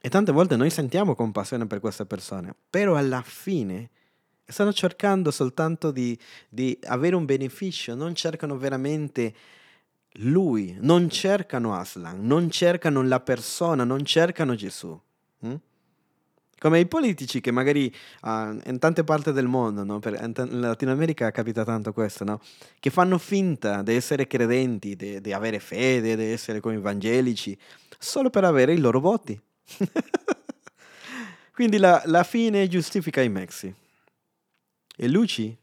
E 0.00 0.08
tante 0.08 0.32
volte 0.32 0.56
noi 0.56 0.70
sentiamo 0.70 1.14
compassione 1.14 1.66
per 1.66 1.78
queste 1.78 2.04
persone, 2.04 2.54
però 2.68 2.96
alla 2.96 3.22
fine 3.22 3.90
stanno 4.46 4.72
cercando 4.72 5.30
soltanto 5.30 5.90
di, 5.90 6.18
di 6.48 6.78
avere 6.84 7.16
un 7.16 7.24
beneficio, 7.24 7.94
non 7.94 8.14
cercano 8.14 8.56
veramente 8.56 9.34
lui, 10.20 10.76
non 10.80 11.10
cercano 11.10 11.74
Aslan, 11.74 12.24
non 12.24 12.50
cercano 12.50 13.02
la 13.02 13.20
persona, 13.20 13.84
non 13.84 14.04
cercano 14.04 14.54
Gesù. 14.54 14.98
Hm? 15.40 15.54
Come 16.58 16.80
i 16.80 16.86
politici 16.86 17.42
che 17.42 17.50
magari 17.50 17.94
uh, 18.22 18.58
in 18.64 18.78
tante 18.78 19.04
parti 19.04 19.30
del 19.32 19.46
mondo, 19.46 19.84
no? 19.84 19.98
per, 19.98 20.14
in, 20.14 20.32
in, 20.36 20.60
Latino 20.60 20.90
America 20.90 21.30
capita 21.30 21.64
tanto 21.64 21.92
questo, 21.92 22.24
no? 22.24 22.40
che 22.80 22.88
fanno 22.88 23.18
finta 23.18 23.82
di 23.82 23.94
essere 23.94 24.26
credenti, 24.26 24.96
di 24.96 25.32
avere 25.34 25.58
fede, 25.58 26.16
di 26.16 26.24
essere 26.24 26.60
come 26.60 26.76
evangelici, 26.76 27.58
solo 27.98 28.30
per 28.30 28.44
avere 28.44 28.72
i 28.72 28.78
loro 28.78 29.00
voti. 29.00 29.38
Quindi 31.52 31.78
la, 31.78 32.02
la, 32.06 32.22
fine 32.22 32.68
giustifica 32.68 33.20
i 33.20 33.28
mezzi. 33.28 33.74
E 34.96 35.08
Luci? 35.08 35.56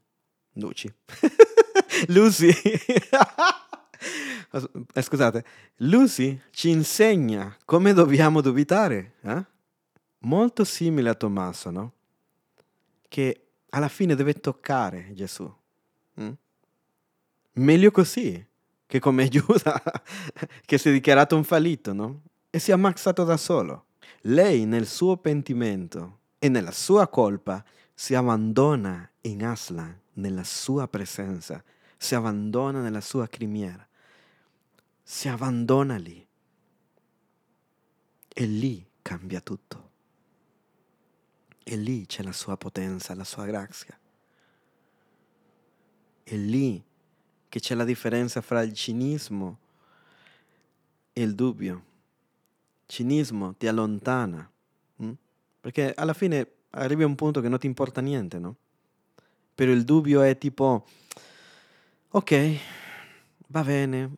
Luci. 0.53 0.93
Lucy. 2.07 2.51
Eh, 4.93 5.01
scusate, 5.01 5.43
Lucy 5.77 6.39
ci 6.51 6.69
insegna 6.69 7.57
come 7.65 7.91
dobbiamo 7.91 8.39
dubitare. 8.39 9.15
Eh? 9.21 9.43
molto 10.23 10.63
simile 10.63 11.09
a 11.09 11.15
Tommaso, 11.15 11.69
no? 11.69 11.93
Che 13.07 13.47
alla 13.69 13.87
fine 13.87 14.15
deve 14.15 14.33
toccare 14.33 15.11
Gesù. 15.13 15.51
Mm? 16.21 16.31
Meglio 17.53 17.91
così 17.91 18.45
che 18.85 18.99
come 18.99 19.27
Giuda 19.27 19.81
che 20.65 20.77
si 20.77 20.89
è 20.89 20.91
dichiarato 20.91 21.35
un 21.35 21.43
fallito, 21.43 21.93
no? 21.93 22.21
E 22.49 22.59
si 22.59 22.71
è 22.71 22.73
ammazzato 22.73 23.23
da 23.23 23.37
solo. 23.37 23.85
Lei 24.21 24.65
nel 24.65 24.87
suo 24.87 25.17
pentimento 25.17 26.19
e 26.39 26.49
nella 26.49 26.71
sua 26.71 27.07
colpa 27.07 27.63
si 27.93 28.15
abbandona 28.15 29.09
in 29.21 29.45
Aslan, 29.45 30.01
nella 30.13 30.43
sua 30.43 30.87
presenza, 30.87 31.63
si 31.97 32.15
abbandona 32.15 32.81
nella 32.81 33.01
sua 33.01 33.27
criniera, 33.27 33.87
si 35.01 35.27
abbandona 35.27 35.97
lì. 35.97 36.25
E 38.35 38.45
lì 38.45 38.85
cambia 39.01 39.39
tutto. 39.41 39.91
E 41.63 41.77
lì 41.77 42.05
c'è 42.05 42.23
la 42.23 42.33
sua 42.33 42.57
potenza, 42.57 43.15
la 43.15 43.23
sua 43.23 43.45
grazia. 43.45 43.97
È 46.23 46.35
lì 46.35 46.83
che 47.47 47.59
c'è 47.59 47.75
la 47.75 47.83
differenza 47.83 48.41
fra 48.41 48.61
il 48.61 48.73
cinismo 48.73 49.59
e 51.13 51.21
il 51.21 51.35
dubbio. 51.35 51.85
Cinismo 52.85 53.55
ti 53.55 53.67
allontana, 53.67 54.49
hm? 54.97 55.11
perché 55.61 55.93
alla 55.93 56.13
fine 56.13 56.62
arrivi 56.75 57.03
a 57.03 57.07
un 57.07 57.15
punto 57.15 57.41
che 57.41 57.49
non 57.49 57.59
ti 57.59 57.67
importa 57.67 58.01
niente, 58.01 58.39
no? 58.39 58.55
Però 59.55 59.71
il 59.71 59.83
dubbio 59.83 60.21
è 60.21 60.37
tipo, 60.37 60.85
ok, 62.09 62.59
va 63.47 63.63
bene, 63.63 64.11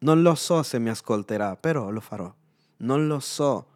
non 0.00 0.22
lo 0.22 0.34
so 0.34 0.62
se 0.62 0.78
mi 0.78 0.88
ascolterà, 0.88 1.56
però 1.56 1.90
lo 1.90 2.00
farò. 2.00 2.32
Non 2.78 3.06
lo 3.06 3.20
so 3.20 3.66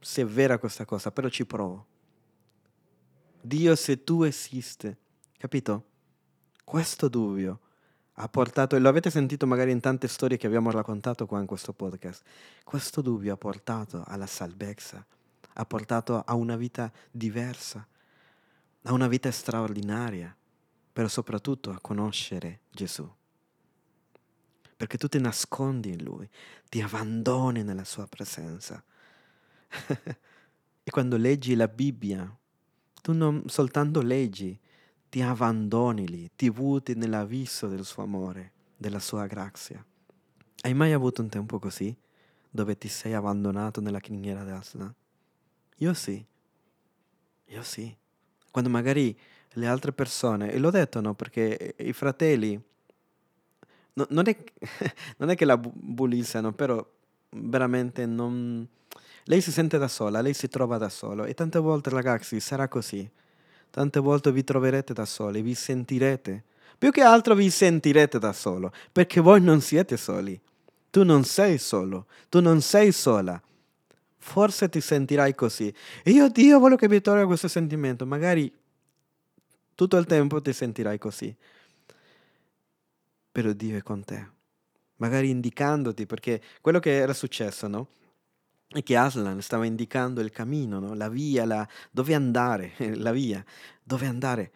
se 0.00 0.22
è 0.22 0.26
vera 0.26 0.58
questa 0.58 0.84
cosa, 0.84 1.10
però 1.10 1.28
ci 1.28 1.46
provo. 1.46 1.86
Dio, 3.40 3.74
se 3.74 4.04
tu 4.04 4.22
esiste, 4.22 4.98
capito? 5.36 5.84
Questo 6.64 7.08
dubbio 7.08 7.60
ha 8.14 8.28
portato, 8.28 8.76
e 8.76 8.78
lo 8.78 8.88
avete 8.88 9.10
sentito 9.10 9.46
magari 9.46 9.70
in 9.70 9.80
tante 9.80 10.06
storie 10.06 10.36
che 10.36 10.46
abbiamo 10.46 10.70
raccontato 10.70 11.26
qua 11.26 11.40
in 11.40 11.46
questo 11.46 11.72
podcast, 11.72 12.22
questo 12.64 13.00
dubbio 13.00 13.32
ha 13.32 13.36
portato 13.36 14.04
alla 14.06 14.26
salvezza, 14.26 15.04
ha 15.54 15.64
portato 15.64 16.22
a 16.22 16.34
una 16.34 16.56
vita 16.56 16.92
diversa, 17.10 17.86
a 18.82 18.92
una 18.92 19.08
vita 19.08 19.30
straordinaria, 19.30 20.34
però 20.92 21.08
soprattutto 21.08 21.70
a 21.70 21.78
conoscere 21.80 22.60
Gesù. 22.70 23.08
Perché 24.76 24.96
tu 24.96 25.08
ti 25.08 25.20
nascondi 25.20 25.90
in 25.90 26.02
Lui, 26.02 26.28
ti 26.68 26.80
abbandoni 26.80 27.62
nella 27.62 27.84
Sua 27.84 28.06
presenza 28.06 28.82
e 30.82 30.90
quando 30.90 31.16
leggi 31.16 31.54
la 31.54 31.68
Bibbia, 31.68 32.36
tu 33.02 33.12
non 33.12 33.42
soltanto 33.46 34.00
leggi, 34.00 34.58
ti 35.08 35.22
abbandoni 35.22 36.06
lì, 36.06 36.30
ti 36.34 36.50
butti 36.50 36.94
nell'abisso 36.94 37.66
del 37.66 37.84
suo 37.84 38.02
amore, 38.02 38.52
della 38.76 39.00
sua 39.00 39.26
grazia. 39.26 39.84
Hai 40.62 40.74
mai 40.74 40.92
avuto 40.92 41.22
un 41.22 41.28
tempo 41.28 41.58
così, 41.58 41.96
dove 42.50 42.76
ti 42.76 42.88
sei 42.88 43.14
abbandonato 43.14 43.80
nella 43.80 44.00
criniera 44.00 44.44
d'Aslan? 44.44 44.94
Io 45.80 45.94
sì, 45.94 46.22
io 47.46 47.62
sì. 47.62 47.94
Quando 48.50 48.68
magari 48.68 49.16
le 49.54 49.66
altre 49.66 49.92
persone, 49.92 50.52
e 50.52 50.58
l'ho 50.58 50.70
detto 50.70 51.00
no, 51.00 51.14
perché 51.14 51.74
i 51.78 51.92
fratelli, 51.92 52.60
no, 53.94 54.06
non, 54.10 54.28
è, 54.28 54.36
non, 55.16 55.30
è, 55.30 55.34
che 55.34 55.44
la 55.44 55.56
bullizzano, 55.56 56.52
però 56.52 56.86
veramente 57.30 58.04
non 58.04 58.66
lei 59.24 59.40
si 59.40 59.52
sente 59.52 59.78
da 59.78 59.88
sola, 59.88 60.20
lei 60.20 60.34
si 60.34 60.48
trova 60.48 60.76
da 60.76 60.88
solo 60.88 61.24
e 61.24 61.34
tante 61.34 61.58
volte 61.58 61.90
ragazzi 61.90 62.40
sarà 62.40 62.68
così. 62.68 63.08
Tante 63.70 64.00
volte 64.00 64.32
vi 64.32 64.42
troverete 64.44 64.92
da 64.92 65.06
soli, 65.06 65.40
vi 65.40 65.54
sentirete. 65.54 66.44
Più 66.76 66.90
che 66.90 67.02
altro 67.02 67.34
vi 67.34 67.48
sentirete 67.48 68.18
da 68.18 68.32
solo, 68.32 68.72
perché 68.90 69.20
voi 69.20 69.40
non 69.40 69.60
siete 69.60 69.96
soli. 69.96 70.38
Tu 70.90 71.04
non 71.04 71.24
sei 71.24 71.56
solo, 71.56 72.06
tu 72.28 72.40
non 72.40 72.60
sei 72.60 72.90
sola. 72.90 73.40
Forse 74.22 74.68
ti 74.68 74.80
sentirai 74.80 75.34
così. 75.34 75.72
E 76.02 76.10
io 76.10 76.28
Dio 76.28 76.58
voglio 76.58 76.76
che 76.76 76.88
mi 76.88 77.00
tolga 77.00 77.26
questo 77.26 77.48
sentimento. 77.48 78.06
Magari 78.06 78.52
tutto 79.74 79.96
il 79.96 80.06
tempo 80.06 80.40
ti 80.40 80.52
sentirai 80.52 80.98
così. 80.98 81.34
Però 83.32 83.52
Dio 83.52 83.76
è 83.76 83.82
con 83.82 84.04
te. 84.04 84.28
Magari 84.96 85.30
indicandoti, 85.30 86.06
perché 86.06 86.40
quello 86.60 86.78
che 86.78 86.94
era 86.96 87.14
successo, 87.14 87.66
no? 87.66 87.88
e 88.72 88.82
che 88.84 88.96
Aslan 88.96 89.40
stava 89.40 89.66
indicando 89.66 90.20
il 90.20 90.30
cammino, 90.30 90.78
no? 90.78 90.94
la 90.94 91.08
via, 91.08 91.44
la, 91.44 91.66
dove 91.90 92.14
andare, 92.14 92.74
la 92.96 93.10
via, 93.10 93.44
dove 93.82 94.06
andare. 94.06 94.52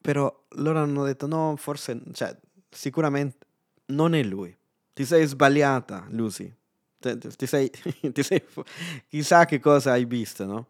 Però 0.00 0.44
loro 0.50 0.80
hanno 0.80 1.04
detto 1.04 1.26
no, 1.26 1.56
forse, 1.56 2.00
cioè, 2.12 2.36
sicuramente 2.70 3.38
non 3.86 4.14
è 4.14 4.22
lui. 4.22 4.56
Ti 4.92 5.04
sei 5.04 5.26
sbagliata, 5.26 6.06
Lucy. 6.10 6.52
Ti, 6.98 7.46
sei, 7.46 7.70
ti 8.12 8.22
sei, 8.22 8.42
chissà 9.08 9.44
che 9.44 9.60
cosa 9.60 9.92
hai 9.92 10.04
visto, 10.04 10.44
no? 10.44 10.66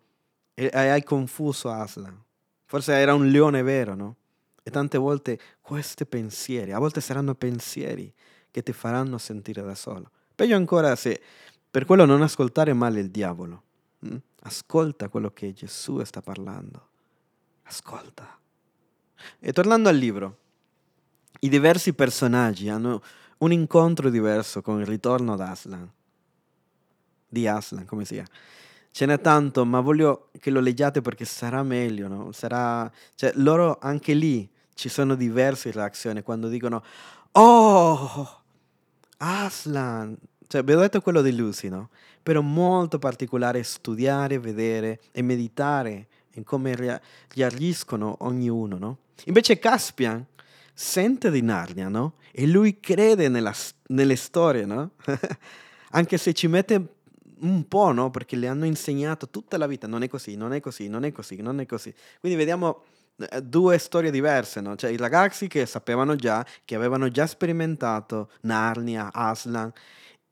E 0.55 0.71
hai 0.73 1.03
confuso 1.03 1.71
Aslan. 1.71 2.25
Forse 2.65 2.93
era 2.95 3.15
un 3.15 3.29
leone 3.29 3.63
vero, 3.63 3.95
no? 3.95 4.17
E 4.63 4.71
tante 4.71 4.99
volte 4.99 5.39
questi 5.61 6.05
pensieri, 6.07 6.73
a 6.73 6.79
volte 6.79 7.01
saranno 7.01 7.35
pensieri 7.35 8.13
che 8.51 8.63
ti 8.63 8.73
faranno 8.73 9.19
sentire 9.19 9.63
da 9.63 9.75
solo. 9.75 10.11
Peggio 10.35 10.57
ancora 10.57 10.97
se 10.97 11.21
per 11.71 11.85
quello 11.85 12.05
non 12.05 12.23
ascoltare 12.23 12.73
male 12.73 13.01
il 13.01 13.11
diavolo. 13.11 13.63
Mm? 14.07 14.17
Ascolta 14.43 15.09
quello 15.09 15.31
che 15.31 15.53
Gesù 15.53 16.03
sta 16.05 16.21
parlando. 16.21 16.89
Ascolta. 17.65 18.39
E 19.39 19.53
tornando 19.53 19.89
al 19.89 19.97
libro, 19.97 20.39
i 21.41 21.49
diversi 21.49 21.93
personaggi 21.93 22.69
hanno 22.69 23.03
un 23.39 23.53
incontro 23.53 24.09
diverso 24.09 24.63
con 24.63 24.81
il 24.81 24.87
ritorno 24.87 25.35
ad 25.35 25.41
Aslan. 25.41 25.91
Di 27.37 27.47
Aslan, 27.47 27.85
come 27.85 28.07
sia. 28.07 28.25
Ce 28.91 29.05
n'è 29.05 29.21
tanto, 29.21 29.67
ma 29.67 29.81
voglio 29.81 30.31
che 30.41 30.51
lo 30.51 30.61
leggiate 30.61 31.03
perché 31.03 31.27
sarà 31.27 31.63
meglio, 31.63 32.09
no? 32.09 32.33
Sarà... 32.33 32.91
Cioè, 33.15 33.33
loro 33.35 33.77
anche 33.79 34.15
lì 34.15 34.49
ci 34.73 34.89
sono 34.89 35.15
diverse 35.15 35.71
reazioni 35.71 36.23
quando 36.23 36.49
dicono 36.49 36.83
Oh, 37.33 38.43
Aslan! 39.19 40.17
Cioè, 40.47 40.63
abbiamo 40.63 40.81
detto 40.81 41.03
quello 41.03 41.21
di 41.21 41.37
Lucy, 41.37 41.69
no? 41.69 41.91
Però 42.23 42.41
molto 42.41 42.99
particolare 42.99 43.63
studiare, 43.65 44.39
vedere 44.39 45.01
e 45.13 45.21
meditare 45.21 46.07
in 46.37 46.45
come 46.45 46.75
reagiscono 47.35 48.17
ognuno, 48.21 48.79
no? 48.79 48.99
Invece 49.25 49.59
Caspian 49.59 50.25
sente 50.73 51.31
di 51.31 51.43
Narnia, 51.43 51.89
no? 51.89 52.15
E 52.33 52.47
lui 52.47 52.81
crede 52.81 53.29
nella, 53.29 53.55
nelle 53.89 54.17
storie, 54.17 54.65
no? 54.65 54.93
Anche 55.91 56.17
se 56.17 56.33
ci 56.33 56.49
mette 56.49 56.96
un 57.41 57.67
po', 57.69 57.93
no? 57.93 58.11
Perché 58.11 58.37
le 58.37 58.49
hanno 58.49 58.65
insegnato 58.65 59.29
tutta 59.29 59.59
la 59.59 59.67
vita, 59.67 59.87
non 59.87 60.03
è 60.03 60.09
così, 60.09 60.37
non 60.37 60.53
è 60.53 60.61
così, 60.61 60.89
non 60.89 61.05
è 61.05 61.13
così, 61.13 61.37
non 61.41 61.61
è 61.61 61.67
così. 61.67 61.95
Quindi 62.21 62.39
vediamo 62.39 62.85
eh, 63.17 63.43
due 63.43 63.79
storie 63.79 64.11
diverse, 64.11 64.61
no? 64.61 64.77
Cioè 64.77 64.91
i 64.91 64.97
ragazzi 64.97 65.49
che 65.49 65.67
sapevano 65.67 66.17
già, 66.17 66.45
che 66.65 66.75
avevano 66.75 67.09
già 67.09 67.27
sperimentato 67.27 68.31
Narnia, 68.43 69.13
Aslan 69.13 69.73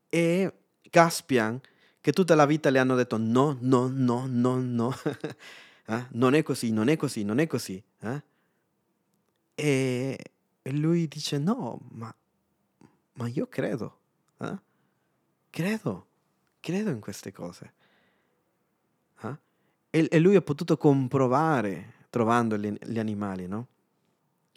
e 0.09 0.53
Caspian, 0.89 1.59
che 1.99 2.11
tutta 2.11 2.35
la 2.35 2.45
vita 2.45 2.69
le 2.69 2.79
hanno 2.79 2.95
detto 2.95 3.17
no, 3.17 3.57
no, 3.59 3.87
no, 3.91 4.25
no, 4.27 4.59
no. 4.59 4.95
eh? 5.87 6.05
non 6.11 6.35
è 6.35 6.43
così, 6.43 6.71
non 6.71 6.87
è 6.87 6.95
così, 6.95 7.23
non 7.23 7.39
è 7.39 7.47
così. 7.47 7.81
Eh? 7.99 8.23
E, 9.55 10.19
lui 10.69 11.07
dice 11.07 11.37
no, 11.37 11.79
ma, 11.91 12.13
ma 13.13 13.27
io 13.27 13.47
credo, 13.47 13.99
eh? 14.39 14.57
credo, 15.49 16.07
credo 16.65 16.89
in 16.89 16.99
queste 16.99 17.31
cose. 17.31 17.73
Eh? 19.21 19.35
E, 19.91 20.07
e, 20.09 20.19
lui 20.19 20.35
ha 20.35 20.41
potuto 20.41 20.77
comprovare 20.77 21.93
trovando 22.09 22.57
gli, 22.57 22.75
gli, 22.81 22.97
animali, 22.97 23.45
no? 23.47 23.67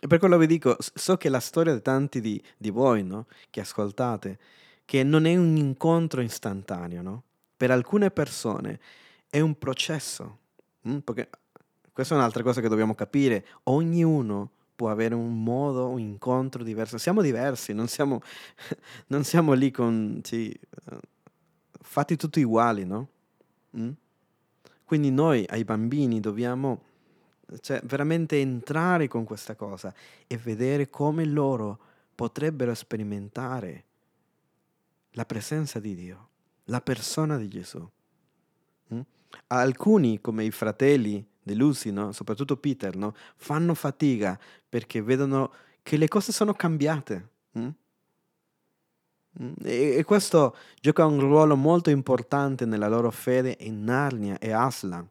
E 0.00 0.06
per 0.06 0.18
quello 0.18 0.38
vi 0.38 0.46
dico, 0.46 0.76
so 0.78 1.18
che 1.18 1.28
la 1.28 1.40
storia 1.40 1.74
di 1.74 1.82
tanti 1.82 2.22
di, 2.22 2.42
di 2.56 2.70
voi, 2.70 3.02
no? 3.02 3.26
Che 3.50 3.60
ascoltate, 3.60 4.38
che 4.86 5.02
non 5.02 5.26
è 5.26 5.36
un 5.36 5.56
incontro 5.58 6.22
istantaneo, 6.22 7.02
no? 7.02 7.22
Per 7.54 7.70
alcune 7.70 8.10
persone 8.10 8.80
è 9.28 9.40
un 9.40 9.58
processo, 9.58 10.38
Mm? 10.88 10.98
Perché 10.98 11.28
questa 11.92 12.14
è 12.14 12.18
un'altra 12.18 12.42
cosa 12.42 12.60
che 12.60 12.68
dobbiamo 12.68 12.94
capire. 12.94 13.44
Ognuno 13.64 14.50
può 14.74 14.90
avere 14.90 15.14
un 15.14 15.42
modo, 15.42 15.88
un 15.88 15.98
incontro 15.98 16.62
diverso. 16.62 16.98
Siamo 16.98 17.20
diversi, 17.20 17.72
non 17.72 17.88
siamo, 17.88 18.22
non 19.08 19.24
siamo 19.24 19.52
lì 19.52 19.70
con... 19.70 20.20
Sì, 20.22 20.56
fatti 21.88 22.16
tutti 22.16 22.42
uguali, 22.42 22.84
no? 22.84 23.08
Mm? 23.76 23.90
Quindi 24.84 25.10
noi 25.10 25.46
ai 25.48 25.64
bambini 25.64 26.20
dobbiamo 26.20 26.82
cioè, 27.60 27.80
veramente 27.84 28.38
entrare 28.38 29.08
con 29.08 29.24
questa 29.24 29.54
cosa 29.54 29.92
e 30.26 30.36
vedere 30.36 30.90
come 30.90 31.24
loro 31.24 31.78
potrebbero 32.14 32.74
sperimentare 32.74 33.84
la 35.12 35.24
presenza 35.24 35.80
di 35.80 35.94
Dio, 35.94 36.28
la 36.64 36.82
persona 36.82 37.38
di 37.38 37.48
Gesù. 37.48 37.90
Mm? 38.92 39.00
Alcuni, 39.48 40.20
come 40.20 40.44
i 40.44 40.50
fratelli 40.50 41.26
di 41.42 41.54
Lucy, 41.54 41.90
no? 41.90 42.12
soprattutto 42.12 42.58
Peter, 42.58 42.96
no? 42.96 43.14
fanno 43.36 43.72
fatica 43.72 44.38
perché 44.68 45.00
vedono 45.00 45.52
che 45.82 45.96
le 45.96 46.08
cose 46.08 46.32
sono 46.32 46.52
cambiate. 46.52 47.28
Mm? 47.58 47.68
Mm? 49.42 49.52
E, 49.62 50.04
questo 50.04 50.56
gioca 50.80 51.04
un 51.04 51.20
ruolo 51.20 51.56
molto 51.56 51.90
importante 51.90 52.64
nella 52.64 52.88
loro 52.88 53.10
fede 53.10 53.56
in 53.60 53.84
Narnia 53.84 54.38
e 54.38 54.52
Aslan. 54.52 55.08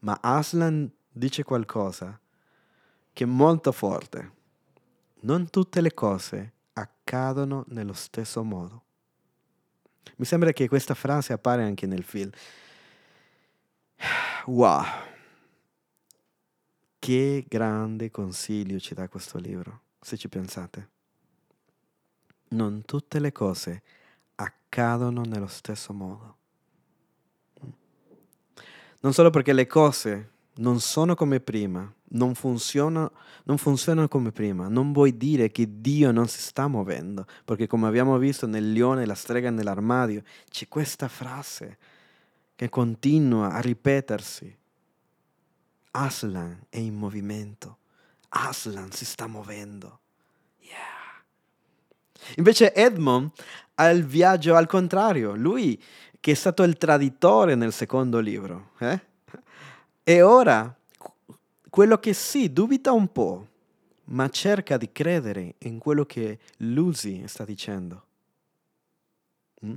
Ma 0.00 0.18
Aslan 0.20 0.90
dice 1.10 1.42
qualcosa 1.42 2.18
che 3.12 3.24
è 3.24 3.26
molto 3.26 3.72
forte. 3.72 4.32
Non 5.20 5.48
tutte 5.48 5.80
le 5.80 5.94
cose 5.94 6.52
accadono 6.74 7.64
nello 7.68 7.94
stesso 7.94 8.42
modo. 8.42 8.82
Mi 10.16 10.24
sembra 10.24 10.52
che 10.52 10.68
questa 10.68 10.94
frase 10.94 11.32
appare 11.32 11.62
anche 11.62 11.86
nel 11.86 12.04
film. 12.04 12.30
Wow, 14.48 14.84
che 16.98 17.44
grande 17.48 18.10
consiglio 18.10 18.78
ci 18.78 18.94
dà 18.94 19.08
questo 19.08 19.38
libro, 19.38 19.80
se 20.00 20.16
ci 20.16 20.28
pensate. 20.28 20.90
Non 22.48 22.84
tutte 22.84 23.18
le 23.18 23.32
cose 23.32 23.82
accadono 24.36 25.22
nello 25.22 25.46
stesso 25.46 25.92
modo. 25.92 26.36
Non 29.00 29.12
solo 29.12 29.30
perché 29.30 29.52
le 29.52 29.66
cose 29.66 30.30
non 30.56 30.80
sono 30.80 31.14
come 31.14 31.40
prima, 31.40 31.92
non 32.08 32.34
funzionano, 32.34 33.12
non 33.44 33.58
funzionano 33.58 34.08
come 34.08 34.32
prima, 34.32 34.68
non 34.68 34.92
vuoi 34.92 35.16
dire 35.16 35.50
che 35.50 35.80
Dio 35.80 36.10
non 36.12 36.28
si 36.28 36.40
sta 36.40 36.66
muovendo, 36.68 37.26
perché 37.44 37.66
come 37.66 37.86
abbiamo 37.86 38.16
visto 38.18 38.46
nel 38.46 38.72
leone 38.72 39.02
e 39.02 39.06
la 39.06 39.14
strega 39.14 39.50
nell'armadio, 39.50 40.22
c'è 40.48 40.68
questa 40.68 41.08
frase 41.08 41.78
che 42.54 42.68
continua 42.68 43.52
a 43.52 43.60
ripetersi. 43.60 44.56
Aslan 45.92 46.66
è 46.68 46.78
in 46.78 46.94
movimento. 46.94 47.78
Aslan 48.28 48.90
si 48.92 49.04
sta 49.04 49.26
muovendo. 49.26 50.00
Yeah. 50.60 50.95
Invece 52.36 52.74
Edmond 52.74 53.30
ha 53.74 53.88
il 53.90 54.04
viaggio 54.04 54.54
al 54.54 54.66
contrario. 54.66 55.34
Lui 55.34 55.80
che 56.26 56.32
è 56.32 56.34
stato 56.34 56.64
il 56.64 56.76
traditore 56.76 57.54
nel 57.54 57.72
secondo 57.72 58.18
libro. 58.18 58.70
Eh? 58.78 59.00
E 60.02 60.22
ora 60.22 60.76
quello 61.70 61.98
che 61.98 62.14
sì, 62.14 62.52
dubita 62.52 62.90
un 62.90 63.12
po', 63.12 63.46
ma 64.06 64.28
cerca 64.28 64.76
di 64.76 64.90
credere 64.90 65.54
in 65.58 65.78
quello 65.78 66.04
che 66.04 66.38
Lucy 66.58 67.28
sta 67.28 67.44
dicendo. 67.44 68.04
Mm? 69.64 69.74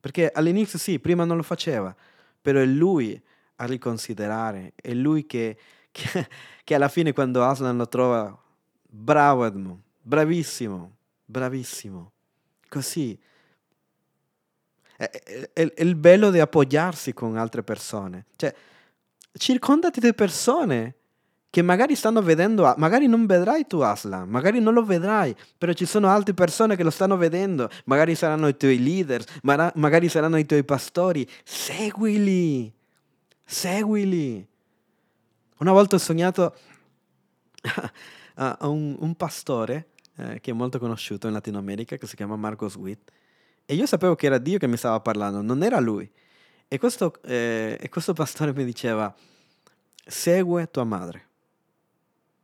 Perché 0.00 0.30
all'inizio 0.30 0.78
sì, 0.78 0.98
prima 0.98 1.24
non 1.24 1.36
lo 1.36 1.42
faceva, 1.42 1.94
però 2.40 2.60
è 2.60 2.64
lui 2.64 3.20
a 3.56 3.66
riconsiderare, 3.66 4.72
è 4.76 4.94
lui 4.94 5.26
che, 5.26 5.58
che, 5.90 6.28
che 6.64 6.74
alla 6.74 6.88
fine 6.88 7.12
quando 7.12 7.44
Aslan 7.44 7.76
lo 7.76 7.88
trova, 7.88 8.42
bravo 8.88 9.44
Edmund, 9.44 9.80
bravissimo, 10.00 10.96
bravissimo, 11.30 12.12
così. 12.68 13.18
È, 14.96 15.04
è, 15.08 15.50
è, 15.52 15.82
il 15.82 15.94
bello 15.94 16.30
di 16.30 16.40
appoggiarsi 16.40 17.14
con 17.14 17.36
altre 17.36 17.62
persone, 17.62 18.26
cioè 18.36 18.54
circondati 19.32 20.00
di 20.00 20.12
persone 20.12 20.96
che 21.48 21.62
magari 21.62 21.94
stanno 21.94 22.20
vedendo, 22.20 22.74
magari 22.76 23.06
non 23.06 23.26
vedrai 23.26 23.66
tu 23.66 23.78
Aslan, 23.78 24.28
magari 24.28 24.60
non 24.60 24.74
lo 24.74 24.84
vedrai, 24.84 25.34
però 25.56 25.72
ci 25.72 25.86
sono 25.86 26.08
altre 26.08 26.34
persone 26.34 26.76
che 26.76 26.82
lo 26.82 26.90
stanno 26.90 27.16
vedendo, 27.16 27.68
magari 27.86 28.14
saranno 28.14 28.46
i 28.48 28.56
tuoi 28.56 28.82
leader, 28.82 29.24
magari 29.42 30.08
saranno 30.08 30.36
i 30.36 30.46
tuoi 30.46 30.64
pastori, 30.64 31.26
seguili, 31.42 32.72
seguili. 33.44 34.46
Una 35.58 35.72
volta 35.72 35.96
ho 35.96 35.98
sognato 35.98 36.54
a 38.34 38.68
un, 38.68 38.96
un 38.98 39.14
pastore 39.14 39.88
eh, 40.16 40.40
che 40.40 40.50
è 40.50 40.54
molto 40.54 40.78
conosciuto 40.78 41.26
in 41.26 41.32
Latino 41.32 41.58
America, 41.58 41.96
che 41.96 42.06
si 42.06 42.16
chiama 42.16 42.36
Marcos 42.36 42.76
Witt, 42.76 43.10
e 43.64 43.74
io 43.74 43.86
sapevo 43.86 44.16
che 44.16 44.26
era 44.26 44.38
Dio 44.38 44.58
che 44.58 44.66
mi 44.66 44.76
stava 44.76 45.00
parlando, 45.00 45.40
non 45.42 45.62
era 45.62 45.78
lui. 45.78 46.10
E 46.66 46.78
questo, 46.78 47.20
eh, 47.22 47.78
e 47.80 47.88
questo 47.88 48.12
pastore 48.12 48.52
mi 48.52 48.64
diceva, 48.64 49.14
segue 50.04 50.70
tua 50.70 50.84
madre. 50.84 51.28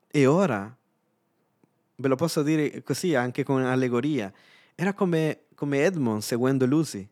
E 0.09 0.27
ora, 0.27 0.75
ve 1.97 2.09
lo 2.09 2.17
posso 2.17 2.43
dire 2.43 2.83
così 2.83 3.15
anche 3.15 3.43
con 3.43 3.63
allegoria, 3.63 4.33
era 4.75 4.93
come, 4.93 5.47
come 5.55 5.85
Edmond 5.85 6.23
seguendo 6.23 6.67
Lucy, 6.67 7.09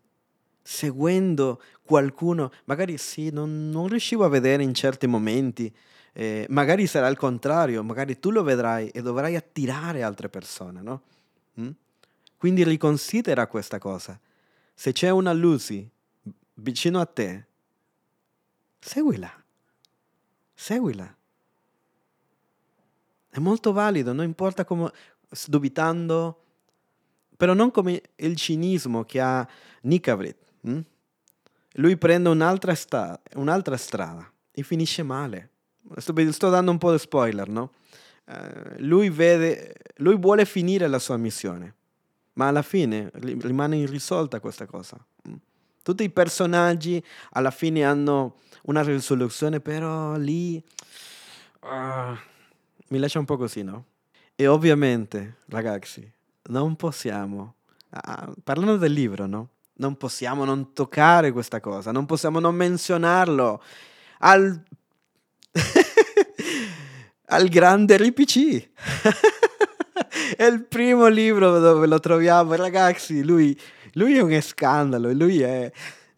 seguendo 0.63 1.61
qualcuno, 1.83 2.51
magari 2.65 2.97
sì, 2.99 3.31
non, 3.31 3.69
non 3.71 3.89
riuscivo 3.89 4.25
a 4.25 4.29
vedere 4.29 4.63
in 4.63 4.75
certi 4.75 5.07
momenti, 5.07 5.75
eh, 6.15 6.47
magari 6.49 6.87
sarà 6.87 7.09
il 7.09 7.17
contrario, 7.17 7.83
magari 7.83 8.19
tu 8.19 8.31
lo 8.31 8.43
vedrai 8.43 8.89
e 8.89 9.03
dovrai 9.03 9.37
attirare 9.37 10.03
altre 10.03 10.29
persone, 10.29 10.81
no? 10.81 11.03
Mm? 11.61 11.71
Quindi 12.37 12.65
riconsidera 12.65 13.47
questa 13.47 13.79
cosa. 13.79 14.19
Se 14.73 14.93
c'è 14.93 15.11
una 15.11 15.33
Lucy 15.33 15.89
vicino 16.55 17.01
a 17.01 17.07
te, 17.07 17.47
seguila, 18.79 19.45
seguila. 20.55 21.17
È 23.29 23.39
molto 23.41 23.73
valido, 23.73 24.13
non 24.13 24.25
importa 24.25 24.65
come, 24.65 24.91
dubitando, 25.47 26.45
però 27.37 27.53
non 27.53 27.73
come 27.73 28.01
il 28.17 28.37
cinismo 28.37 29.05
che 29.05 29.21
ha 29.21 29.47
Nikavrit. 29.83 30.37
Hm? 30.63 30.81
lui 31.75 31.97
prende 31.97 32.29
un'altra, 32.29 32.75
sta- 32.75 33.21
un'altra 33.35 33.77
strada 33.77 34.31
e 34.53 34.63
finisce 34.63 35.03
male. 35.03 35.51
Sto, 35.97 36.33
sto, 36.33 36.51
dando 36.51 36.71
un 36.71 36.79
po' 36.79 36.93
di 36.93 36.99
spoiler, 36.99 37.49
no? 37.49 37.73
Uh, 38.27 38.77
lui, 38.79 39.11
vede, 39.11 39.75
lui 39.97 40.17
vuole 40.17 40.45
finire 40.47 40.87
la 40.87 40.99
sua 40.99 41.17
missione, 41.17 41.75
ma 42.35 42.49
alla 42.49 42.63
fine 42.63 43.11
rimane 43.13 43.77
irrisolta 43.77 44.41
questa 44.41 44.67
cosa. 44.67 44.97
Tutti 45.83 46.03
i 46.03 46.09
personaggi 46.09 47.05
alla 47.33 47.51
fine 47.51 47.85
hanno 47.85 48.37
una 48.63 48.83
risoluzione, 48.83 49.61
però 49.61 50.17
lì 50.17 50.57
uh, 51.61 52.17
mi 52.89 52.99
lascia 52.99 53.19
un 53.19 53.27
po' 53.27 53.37
così, 53.37 53.63
no? 53.63 53.85
E 54.35 54.47
ovviamente, 54.47 55.37
ragazzi, 55.47 56.11
non 56.45 56.77
possiamo, 56.77 57.57
uh, 57.91 58.33
parlando 58.43 58.79
del 58.79 58.93
libro, 58.93 59.27
no? 59.27 59.49
Non 59.75 59.97
possiamo 59.97 60.45
non 60.45 60.73
toccare 60.73 61.33
questa 61.33 61.61
cosa, 61.61 61.93
non 61.93 62.07
possiamo 62.07 62.39
non 62.41 62.55
menzionarlo 62.55 63.63
al, 64.21 64.63
al 67.27 67.49
grande 67.49 67.97
RPC. 67.97 68.69
è 70.37 70.45
il 70.45 70.65
primo 70.65 71.07
libro 71.07 71.59
dove 71.59 71.87
lo 71.87 72.01
troviamo, 72.01 72.55
ragazzi, 72.55 73.23
lui 73.23 73.59
lui 73.95 74.17
è 74.17 74.21
un 74.21 74.41
scandalo, 74.41 75.13
lui 75.13 75.41
è 75.41 75.71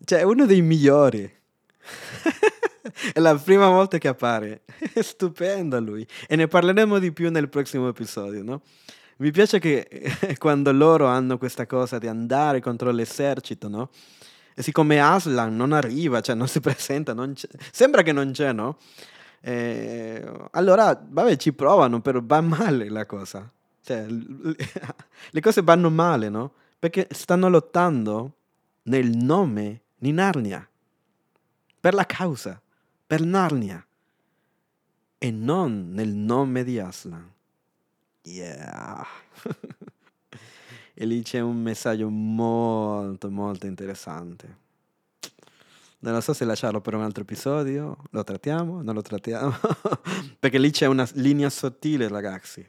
cioè, 0.05 0.23
uno 0.23 0.47
dei 0.47 0.63
migliori. 0.63 1.25
è 3.13 3.19
la 3.19 3.37
prima 3.37 3.69
volta 3.69 3.99
che 3.99 4.09
appare. 4.09 4.63
È 4.93 5.03
stupendo 5.03 5.79
lui. 5.81 6.07
E 6.27 6.37
ne 6.37 6.49
parleremo 6.49 6.99
di 6.99 7.13
più 7.13 7.31
nel 7.31 7.49
prossimo 7.49 7.89
episodio, 7.89 8.43
no? 8.43 8.63
Mi 9.19 9.31
piace 9.31 9.59
che 9.59 9.89
quando 10.39 10.73
loro 10.73 11.07
hanno 11.07 11.39
questa 11.39 11.67
cosa 11.67 11.99
di 11.99 12.07
andare 12.07 12.61
contro 12.61 12.91
l'esercito, 12.91 13.69
no? 13.69 13.91
E 14.55 14.63
siccome 14.63 15.01
Aslan 15.01 15.55
non 15.55 15.73
arriva, 15.73 16.21
cioè 16.21 16.35
non 16.35 16.49
si 16.49 16.61
presenta, 16.61 17.13
non 17.13 17.35
sembra 17.73 18.03
che 18.03 18.13
non 18.13 18.31
c'è, 18.33 18.53
no? 18.53 18.79
Eh, 19.47 20.49
allora, 20.51 21.01
vabbè, 21.09 21.37
ci 21.37 21.53
provano, 21.53 22.01
però 22.01 22.19
va 22.21 22.41
male 22.41 22.89
la 22.89 23.07
cosa. 23.07 23.49
Cioè, 23.81 24.05
le 24.11 25.41
cose 25.41 25.63
vanno 25.63 25.89
male, 25.89 26.29
no? 26.29 26.53
Perché 26.77 27.07
stanno 27.13 27.49
lottando 27.49 28.33
nel 28.83 29.17
nome 29.17 29.83
di 29.97 30.11
Narnia, 30.11 30.69
per 31.79 31.95
la 31.95 32.05
causa, 32.05 32.61
per 33.07 33.21
Narnia, 33.21 33.87
e 35.17 35.31
non 35.31 35.93
nel 35.93 36.13
nome 36.13 36.65
di 36.65 36.81
Aslan. 36.81 37.31
Yeah. 38.23 39.07
e 40.93 41.07
lì 41.07 41.23
c'è 41.23 41.39
un 41.39 41.63
messaggio 41.63 42.09
molto, 42.09 43.31
molto 43.31 43.67
interessante. 43.67 44.65
Non 45.99 46.23
so 46.23 46.33
se 46.33 46.45
lasciarlo 46.45 46.81
per 46.81 46.95
un 46.95 47.03
altro 47.03 47.23
episodio, 47.23 47.97
lo 48.11 48.23
trattiamo, 48.23 48.83
non 48.83 48.95
lo 48.95 49.03
trattiamo, 49.03 49.55
perché 50.39 50.59
lì 50.59 50.71
c'è 50.71 50.87
una 50.87 51.09
linea 51.15 51.51
sottile, 51.51 52.07
ragazzi, 52.09 52.65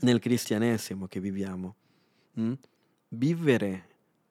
nel 0.00 0.18
cristianesimo 0.18 1.06
che 1.06 1.20
viviamo. 1.20 1.76
Mm? 2.40 2.52
vivere 3.12 3.88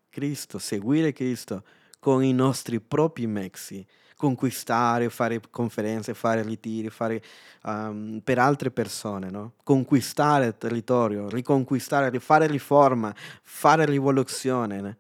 Cristo, 0.10 0.60
seguire 0.60 1.14
Cristo 1.14 1.64
con 2.00 2.24
i 2.24 2.34
nostri 2.34 2.80
propri 2.80 3.28
mezzi, 3.28 3.86
conquistare, 4.16 5.10
fare 5.10 5.40
conferenze, 5.50 6.14
fare 6.14 6.42
ritiri, 6.42 6.90
fare 6.90 7.22
um, 7.64 8.22
per 8.24 8.40
altre 8.40 8.72
persone, 8.72 9.30
no? 9.30 9.54
conquistare 9.64 10.48
il 10.48 10.58
territorio, 10.58 11.30
riconquistare, 11.30 12.20
fare 12.20 12.48
riforma, 12.48 13.14
fare 13.44 13.86
rivoluzione, 13.86 14.82
né? 14.82 14.98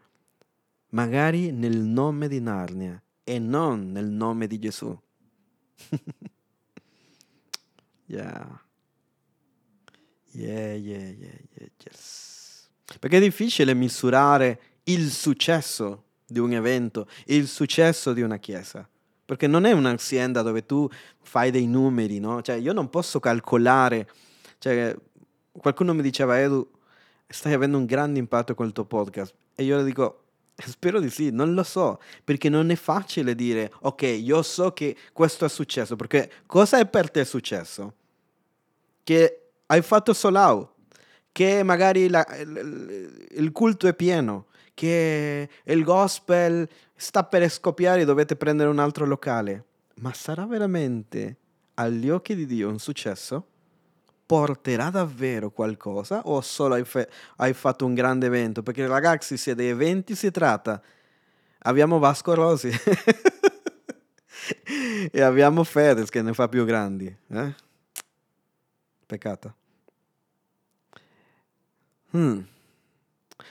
Magari 0.91 1.51
nel 1.51 1.77
nome 1.77 2.27
di 2.27 2.39
Narnia 2.39 3.01
e 3.23 3.39
non 3.39 3.91
nel 3.91 4.07
nome 4.07 4.47
di 4.47 4.59
Gesù. 4.59 4.97
yeah. 8.07 8.61
Yeah, 10.33 10.73
yeah, 10.75 11.09
yeah, 11.09 11.39
yeah, 11.55 11.67
yes. 11.83 12.69
Perché 12.99 13.17
è 13.17 13.21
difficile 13.21 13.73
misurare 13.73 14.61
il 14.83 15.09
successo 15.11 16.05
di 16.25 16.39
un 16.39 16.53
evento, 16.53 17.07
il 17.25 17.47
successo 17.47 18.13
di 18.13 18.21
una 18.21 18.37
chiesa. 18.37 18.87
Perché 19.25 19.47
non 19.47 19.65
è 19.65 19.71
un'azienda 19.71 20.41
dove 20.41 20.65
tu 20.65 20.89
fai 21.21 21.51
dei 21.51 21.67
numeri, 21.67 22.19
no? 22.19 22.41
Cioè, 22.41 22.55
io 22.55 22.73
non 22.73 22.89
posso 22.89 23.19
calcolare. 23.19 24.09
Cioè, 24.57 24.95
qualcuno 25.51 25.93
mi 25.93 26.01
diceva, 26.01 26.39
Edu, 26.39 26.69
stai 27.27 27.53
avendo 27.53 27.77
un 27.77 27.85
grande 27.85 28.19
impatto 28.19 28.55
con 28.55 28.67
il 28.67 28.73
tuo 28.73 28.85
podcast. 28.85 29.33
E 29.55 29.63
io 29.63 29.77
le 29.77 29.83
dico, 29.83 30.30
spero 30.67 30.99
di 30.99 31.09
sì, 31.09 31.29
non 31.31 31.53
lo 31.53 31.63
so. 31.63 31.99
Perché 32.23 32.49
non 32.49 32.69
è 32.69 32.75
facile 32.75 33.35
dire, 33.35 33.71
ok, 33.81 34.01
io 34.03 34.41
so 34.41 34.71
che 34.73 34.95
questo 35.13 35.45
è 35.45 35.49
successo. 35.49 35.95
Perché 35.95 36.31
cosa 36.45 36.79
è 36.79 36.85
per 36.85 37.09
te 37.09 37.25
successo? 37.25 37.93
Che 39.03 39.41
hai 39.65 39.81
fatto 39.81 40.13
sold 40.13 40.35
out 40.35 40.69
che 41.31 41.63
magari 41.63 42.09
la, 42.09 42.25
il, 42.39 43.27
il 43.31 43.51
culto 43.51 43.87
è 43.87 43.93
pieno, 43.93 44.47
che 44.73 45.49
il 45.63 45.83
gospel 45.83 46.67
sta 46.95 47.23
per 47.23 47.49
scoppiare 47.49 48.01
e 48.01 48.05
dovete 48.05 48.35
prendere 48.35 48.69
un 48.69 48.79
altro 48.79 49.05
locale. 49.05 49.65
Ma 49.95 50.13
sarà 50.13 50.45
veramente 50.45 51.37
agli 51.75 52.09
occhi 52.09 52.35
di 52.35 52.45
Dio 52.45 52.69
un 52.69 52.79
successo? 52.79 53.45
Porterà 54.31 54.89
davvero 54.89 55.51
qualcosa 55.51 56.21
o 56.21 56.39
solo 56.39 56.75
hai, 56.75 56.85
fe- 56.85 57.09
hai 57.35 57.53
fatto 57.53 57.85
un 57.85 57.93
grande 57.93 58.27
evento? 58.27 58.63
Perché 58.63 58.87
ragazzi, 58.87 59.35
se 59.35 59.53
di 59.55 59.67
eventi 59.67 60.15
si 60.15 60.31
tratta, 60.31 60.81
abbiamo 61.63 61.99
Vasco 61.99 62.33
Rosi 62.33 62.71
e 65.11 65.21
abbiamo 65.21 65.65
Fedez 65.65 66.07
che 66.07 66.21
ne 66.21 66.33
fa 66.33 66.47
più 66.47 66.63
grandi. 66.63 67.13
Eh? 67.27 67.55
Peccato. 69.05 69.55
Hmm. 72.15 72.39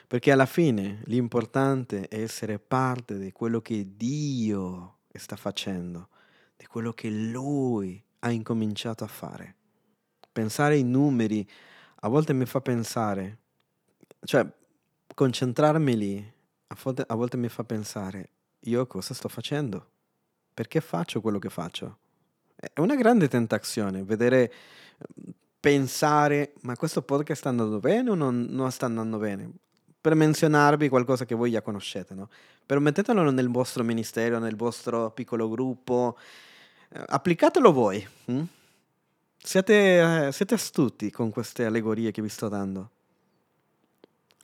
Perché 0.07 0.33
alla 0.33 0.47
fine 0.47 1.03
l'importante 1.05 2.09
è 2.09 2.22
essere 2.22 2.59
parte 2.59 3.18
di 3.18 3.33
quello 3.33 3.61
che 3.61 3.87
Dio 3.99 5.01
sta 5.12 5.37
facendo, 5.37 6.09
di 6.57 6.64
quello 6.64 6.95
che 6.95 7.11
Lui 7.11 8.03
ha 8.20 8.31
incominciato 8.31 9.05
a 9.05 9.09
fare. 9.09 9.57
Pensare 10.33 10.74
ai 10.74 10.85
numeri 10.85 11.49
a 12.03 12.09
volte 12.09 12.33
mi 12.33 12.47
fa 12.47 12.61
pensare, 12.61 13.39
cioè 14.24 14.47
concentrarmi 15.14 15.97
lì, 15.97 16.33
a 16.68 16.76
volte, 16.83 17.05
a 17.07 17.14
volte 17.14 17.37
mi 17.37 17.49
fa 17.49 17.64
pensare, 17.64 18.31
io 18.61 18.87
cosa 18.87 19.12
sto 19.12 19.28
facendo? 19.28 19.89
Perché 20.55 20.81
faccio 20.81 21.20
quello 21.20 21.39
che 21.39 21.51
faccio? 21.51 21.99
È 22.55 22.81
una 22.81 22.95
grande 22.95 23.28
tentazione 23.28 24.03
vedere 24.03 24.53
pensare, 25.59 26.55
ma 26.62 26.76
questo 26.76 27.03
podcast 27.03 27.41
sta 27.41 27.49
andando 27.51 27.78
bene 27.81 28.11
o 28.11 28.14
non, 28.14 28.47
non 28.49 28.70
sta 28.70 28.87
andando 28.87 29.18
bene? 29.18 29.51
Per 30.01 30.14
menzionarvi 30.14 30.89
qualcosa 30.89 31.26
che 31.26 31.35
voi 31.35 31.51
già 31.51 31.61
conoscete, 31.61 32.14
no? 32.14 32.31
Però 32.64 32.81
mettetelo 32.81 33.31
nel 33.31 33.51
vostro 33.51 33.85
ministero, 33.85 34.39
nel 34.39 34.57
vostro 34.57 35.11
piccolo 35.11 35.49
gruppo, 35.51 36.16
eh, 36.89 37.03
applicatelo 37.07 37.72
voi. 37.72 38.07
Hm? 38.26 38.43
Siete, 39.43 40.26
eh, 40.26 40.32
siete 40.32 40.55
astuti 40.55 41.11
con 41.11 41.30
queste 41.30 41.64
allegorie 41.64 42.11
che 42.11 42.20
vi 42.20 42.28
sto 42.28 42.49
dando. 42.49 42.91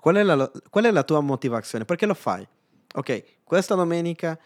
Qual 0.01 0.17
è, 0.17 0.23
la, 0.23 0.51
qual 0.71 0.85
è 0.85 0.91
la 0.91 1.03
tua 1.03 1.21
motivazione? 1.21 1.85
Perché 1.85 2.07
lo 2.07 2.15
fai? 2.15 2.47
Ok, 2.95 3.43
questa 3.45 3.75
domenica, 3.75 4.39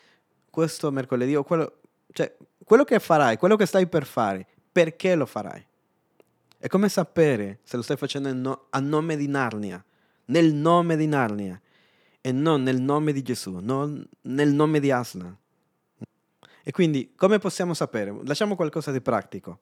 questo 0.51 0.91
mercoledì, 0.91 1.37
o 1.37 1.45
quello, 1.45 1.81
cioè, 2.13 2.35
quello 2.65 2.85
che 2.85 2.99
farai, 2.99 3.37
quello 3.37 3.57
che 3.57 3.67
stai 3.67 3.87
per 3.87 4.05
fare, 4.05 4.47
perché 4.73 5.15
lo 5.15 5.25
farai? 5.25 5.65
È 6.59 6.67
come 6.67 6.89
sapere 6.89 7.61
se 7.63 7.77
lo 7.77 7.83
stai 7.83 7.97
facendo 7.97 8.33
no- 8.33 8.67
a 8.71 8.81
nome 8.81 9.17
di 9.17 9.29
Narnia, 9.29 9.83
nel 10.27 10.53
nome 10.53 10.97
di 10.97 11.07
Narnia, 11.07 11.61
e 12.21 12.33
non 12.33 12.63
nel 12.63 12.81
nome 12.81 13.13
di 13.13 13.23
Gesù, 13.23 13.59
non 13.61 14.07
nel 14.23 14.53
nome 14.53 14.81
di 14.81 14.91
Aslan. 14.91 15.37
E 16.63 16.71
quindi 16.73 17.13
come 17.17 17.39
possiamo 17.39 17.73
sapere? 17.73 18.15
Lasciamo 18.25 18.57
qualcosa 18.57 18.91
di 18.91 19.01
pratico. 19.01 19.61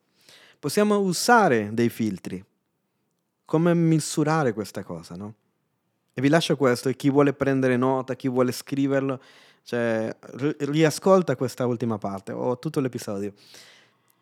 Possiamo 0.59 0.99
usare 0.99 1.71
dei 1.73 1.89
filtri. 1.89 2.45
Come 3.45 3.75
misurare 3.75 4.53
questa 4.53 4.83
cosa, 4.83 5.15
no? 5.15 5.35
E 6.13 6.21
vi 6.21 6.29
lascio 6.29 6.57
questo, 6.57 6.89
e 6.89 6.97
chi 6.97 7.11
vuole 7.11 7.33
prendere 7.33 7.77
nota, 7.77 8.17
chi 8.17 8.29
vuole 8.29 8.51
scriverlo, 8.51 9.23
cioè, 9.63 10.15
riascolta 10.59 11.37
questa 11.37 11.65
ultima 11.65 11.97
parte, 11.97 12.33
o 12.33 12.59
tutto 12.59 12.81
l'episodio. 12.81 13.33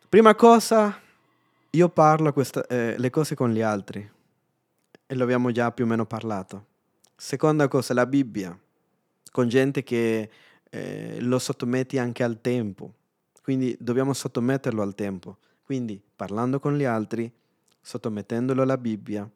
Prima 0.09 0.35
cosa, 0.35 1.01
io 1.71 1.89
parlo 1.89 2.33
questa, 2.33 2.67
eh, 2.67 2.95
le 2.99 3.11
cose 3.11 3.35
con 3.35 3.51
gli 3.51 3.63
altri 3.63 4.11
e 5.07 5.15
lo 5.15 5.23
abbiamo 5.25 5.51
già 5.53 5.73
più 5.73 5.85
o 5.85 5.89
meno 5.89 6.05
parlato. 6.05 6.67
Seconda 7.17 7.67
cosa, 7.69 7.95
la 7.95 8.05
Bibbia, 8.05 8.57
con 9.33 9.49
gente 9.49 9.83
che 9.83 10.31
eh, 10.69 11.17
lo 11.21 11.39
sottometti 11.39 11.99
anche 11.99 12.23
al 12.23 12.41
tempo, 12.41 12.93
quindi 13.43 13.75
dobbiamo 13.81 14.13
sottometterlo 14.13 14.83
al 14.83 14.95
tempo. 14.95 15.39
Quindi 15.67 16.01
parlando 16.15 16.61
con 16.61 16.77
gli 16.77 16.85
altri, 16.85 17.29
sottomettendolo 17.81 18.63
alla 18.63 18.79
Bibbia 18.79 19.29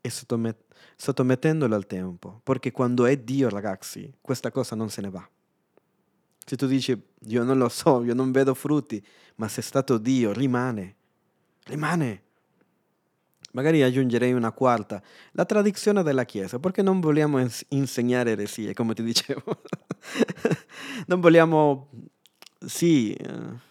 e 0.00 0.10
sottomet- 0.10 0.64
sottomettendolo 0.96 1.72
al 1.72 1.86
tempo, 1.86 2.40
perché 2.42 2.72
quando 2.72 3.06
è 3.06 3.16
Dio, 3.16 3.48
ragazzi, 3.48 4.12
questa 4.20 4.50
cosa 4.50 4.74
non 4.74 4.90
se 4.90 5.00
ne 5.02 5.08
va. 5.08 5.30
Se 6.44 6.56
tu 6.56 6.66
dici, 6.66 7.00
io 7.26 7.44
non 7.44 7.58
lo 7.58 7.68
so, 7.68 8.02
io 8.02 8.12
non 8.12 8.32
vedo 8.32 8.54
frutti, 8.54 9.00
ma 9.36 9.46
se 9.46 9.60
è 9.60 9.62
stato 9.62 9.98
Dio, 9.98 10.32
rimane, 10.32 10.96
rimane. 11.66 12.22
Magari 13.52 13.84
aggiungerei 13.84 14.32
una 14.32 14.50
quarta, 14.50 15.00
la 15.32 15.44
tradizione 15.44 16.02
della 16.02 16.24
Chiesa, 16.24 16.58
perché 16.58 16.82
non 16.82 16.98
vogliamo 16.98 17.38
insegnare 17.68 18.32
eresie, 18.32 18.74
come 18.74 18.94
ti 18.94 19.04
dicevo. 19.04 19.62
non 21.06 21.20
vogliamo, 21.20 21.88
sì, 22.58 23.12
eh, 23.12 23.68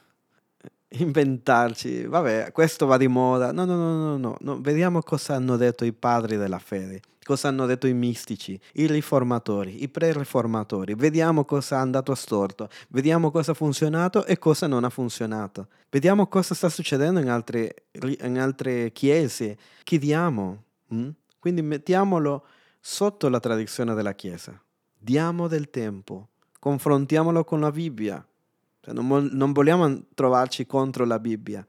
inventarci, 0.90 2.06
vabbè, 2.06 2.52
questo 2.52 2.86
va 2.86 2.98
di 2.98 3.08
moda. 3.08 3.52
No, 3.52 3.66
no, 3.66 3.76
no, 3.76 4.18
no, 4.18 4.38
no. 4.40 4.62
Vediamo 4.62 5.02
cosa 5.02 5.36
hanno 5.36 5.56
detto 5.58 5.86
i 5.86 5.94
padri 5.94 6.38
della 6.38 6.60
fede, 6.60 7.02
cosa 7.24 7.50
hanno 7.50 7.66
detto 7.66 7.88
i 7.88 7.94
mistici, 7.94 8.60
i 8.74 8.88
riformatori, 8.88 9.84
i 9.84 9.90
pre-riformatori. 9.90 10.96
Vediamo 10.96 11.46
cosa 11.46 11.78
è 11.78 11.80
andato 11.80 12.16
storto, 12.16 12.70
vediamo 12.90 13.32
cosa 13.32 13.52
ha 13.52 13.56
funzionato 13.56 14.26
e 14.26 14.38
cosa 14.38 14.68
non 14.68 14.84
ha 14.84 14.90
funzionato. 14.90 15.68
Vediamo 15.90 16.28
cosa 16.28 16.56
sta 16.56 16.70
succedendo 16.70 17.20
in 17.20 17.30
altre, 17.30 17.86
in 17.92 18.40
altre 18.40 18.92
chiese. 18.92 19.58
Chiediamo. 19.84 20.64
Hm? 20.90 21.10
Quindi 21.40 21.62
mettiamolo 21.62 22.46
sotto 22.80 23.30
la 23.30 23.40
tradizione 23.40 23.94
della 23.94 24.14
Chiesa. 24.14 24.60
Diamo 24.98 25.48
del 25.48 25.70
tempo, 25.70 26.30
confrontiamolo 26.60 27.44
con 27.46 27.62
la 27.62 27.72
Bibbia 27.72 28.26
cioè, 28.82 28.94
non, 28.94 29.30
non 29.32 29.52
vogliamo 29.52 30.06
trovarci 30.14 30.66
contro 30.66 31.06
la 31.06 31.20
Bibbia 31.20 31.66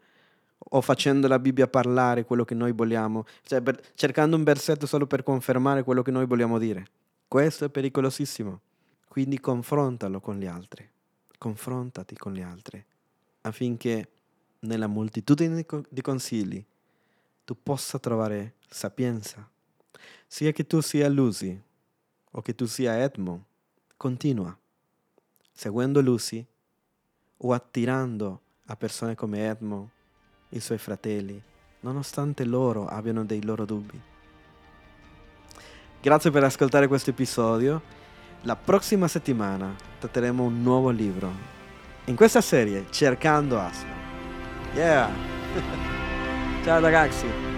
o 0.73 0.81
facendo 0.81 1.27
la 1.27 1.39
Bibbia 1.39 1.67
parlare 1.67 2.25
quello 2.25 2.45
che 2.45 2.55
noi 2.55 2.73
vogliamo, 2.73 3.25
cioè 3.43 3.61
per, 3.61 3.81
cercando 3.95 4.37
un 4.37 4.45
versetto 4.45 4.87
solo 4.87 5.07
per 5.07 5.23
confermare 5.23 5.83
quello 5.83 6.03
che 6.03 6.11
noi 6.11 6.27
vogliamo 6.27 6.59
dire. 6.59 6.87
Questo 7.27 7.65
è 7.65 7.69
pericolosissimo. 7.69 8.61
Quindi 9.09 9.41
confrontalo 9.41 10.21
con 10.21 10.39
gli 10.39 10.47
altri, 10.47 10.89
confrontati 11.37 12.17
con 12.17 12.33
gli 12.33 12.43
altri, 12.43 12.85
affinché 13.41 14.09
nella 14.61 14.87
moltitudine 14.87 15.67
di 15.89 16.01
consigli 16.01 16.65
tu 17.45 17.57
possa 17.61 17.99
trovare 17.99 18.55
sapienza. 18.69 19.49
Sia 20.29 20.53
che 20.53 20.65
tu 20.65 20.81
sia 20.81 21.09
Lucy 21.09 21.61
o 22.31 22.41
che 22.41 22.55
tu 22.55 22.67
sia 22.67 23.03
Edmond, 23.03 23.43
continua. 23.97 24.57
Seguendo 25.51 26.01
Lucy 26.01 26.47
o 27.43 27.53
attirando 27.53 28.41
a 28.67 28.77
persone 28.77 29.15
come 29.15 29.49
Edmond, 29.49 29.89
i 30.51 30.61
suoi 30.61 30.79
fratelli, 30.79 31.41
nonostante 31.81 32.45
loro 32.45 32.87
abbiano 32.87 33.25
dei 33.25 33.43
loro 33.43 33.65
dubbi. 33.65 34.01
Grazie 36.01 36.31
per 36.31 36.45
ascoltare 36.45 36.87
questo 36.87 37.11
episodio. 37.11 37.99
La 38.43 38.57
prossima 38.57 39.07
settimana 39.07 39.75
tratteremo 39.99 40.43
un 40.43 40.63
nuovo 40.63 40.89
libro. 40.91 41.31
In 42.07 42.17
questa 42.17 42.41
serie, 42.41 42.87
Cercando 42.91 43.59
Asla. 43.59 43.99
Yeah! 44.73 45.11
Ciao 46.65 46.81
ragazzi! 46.81 47.50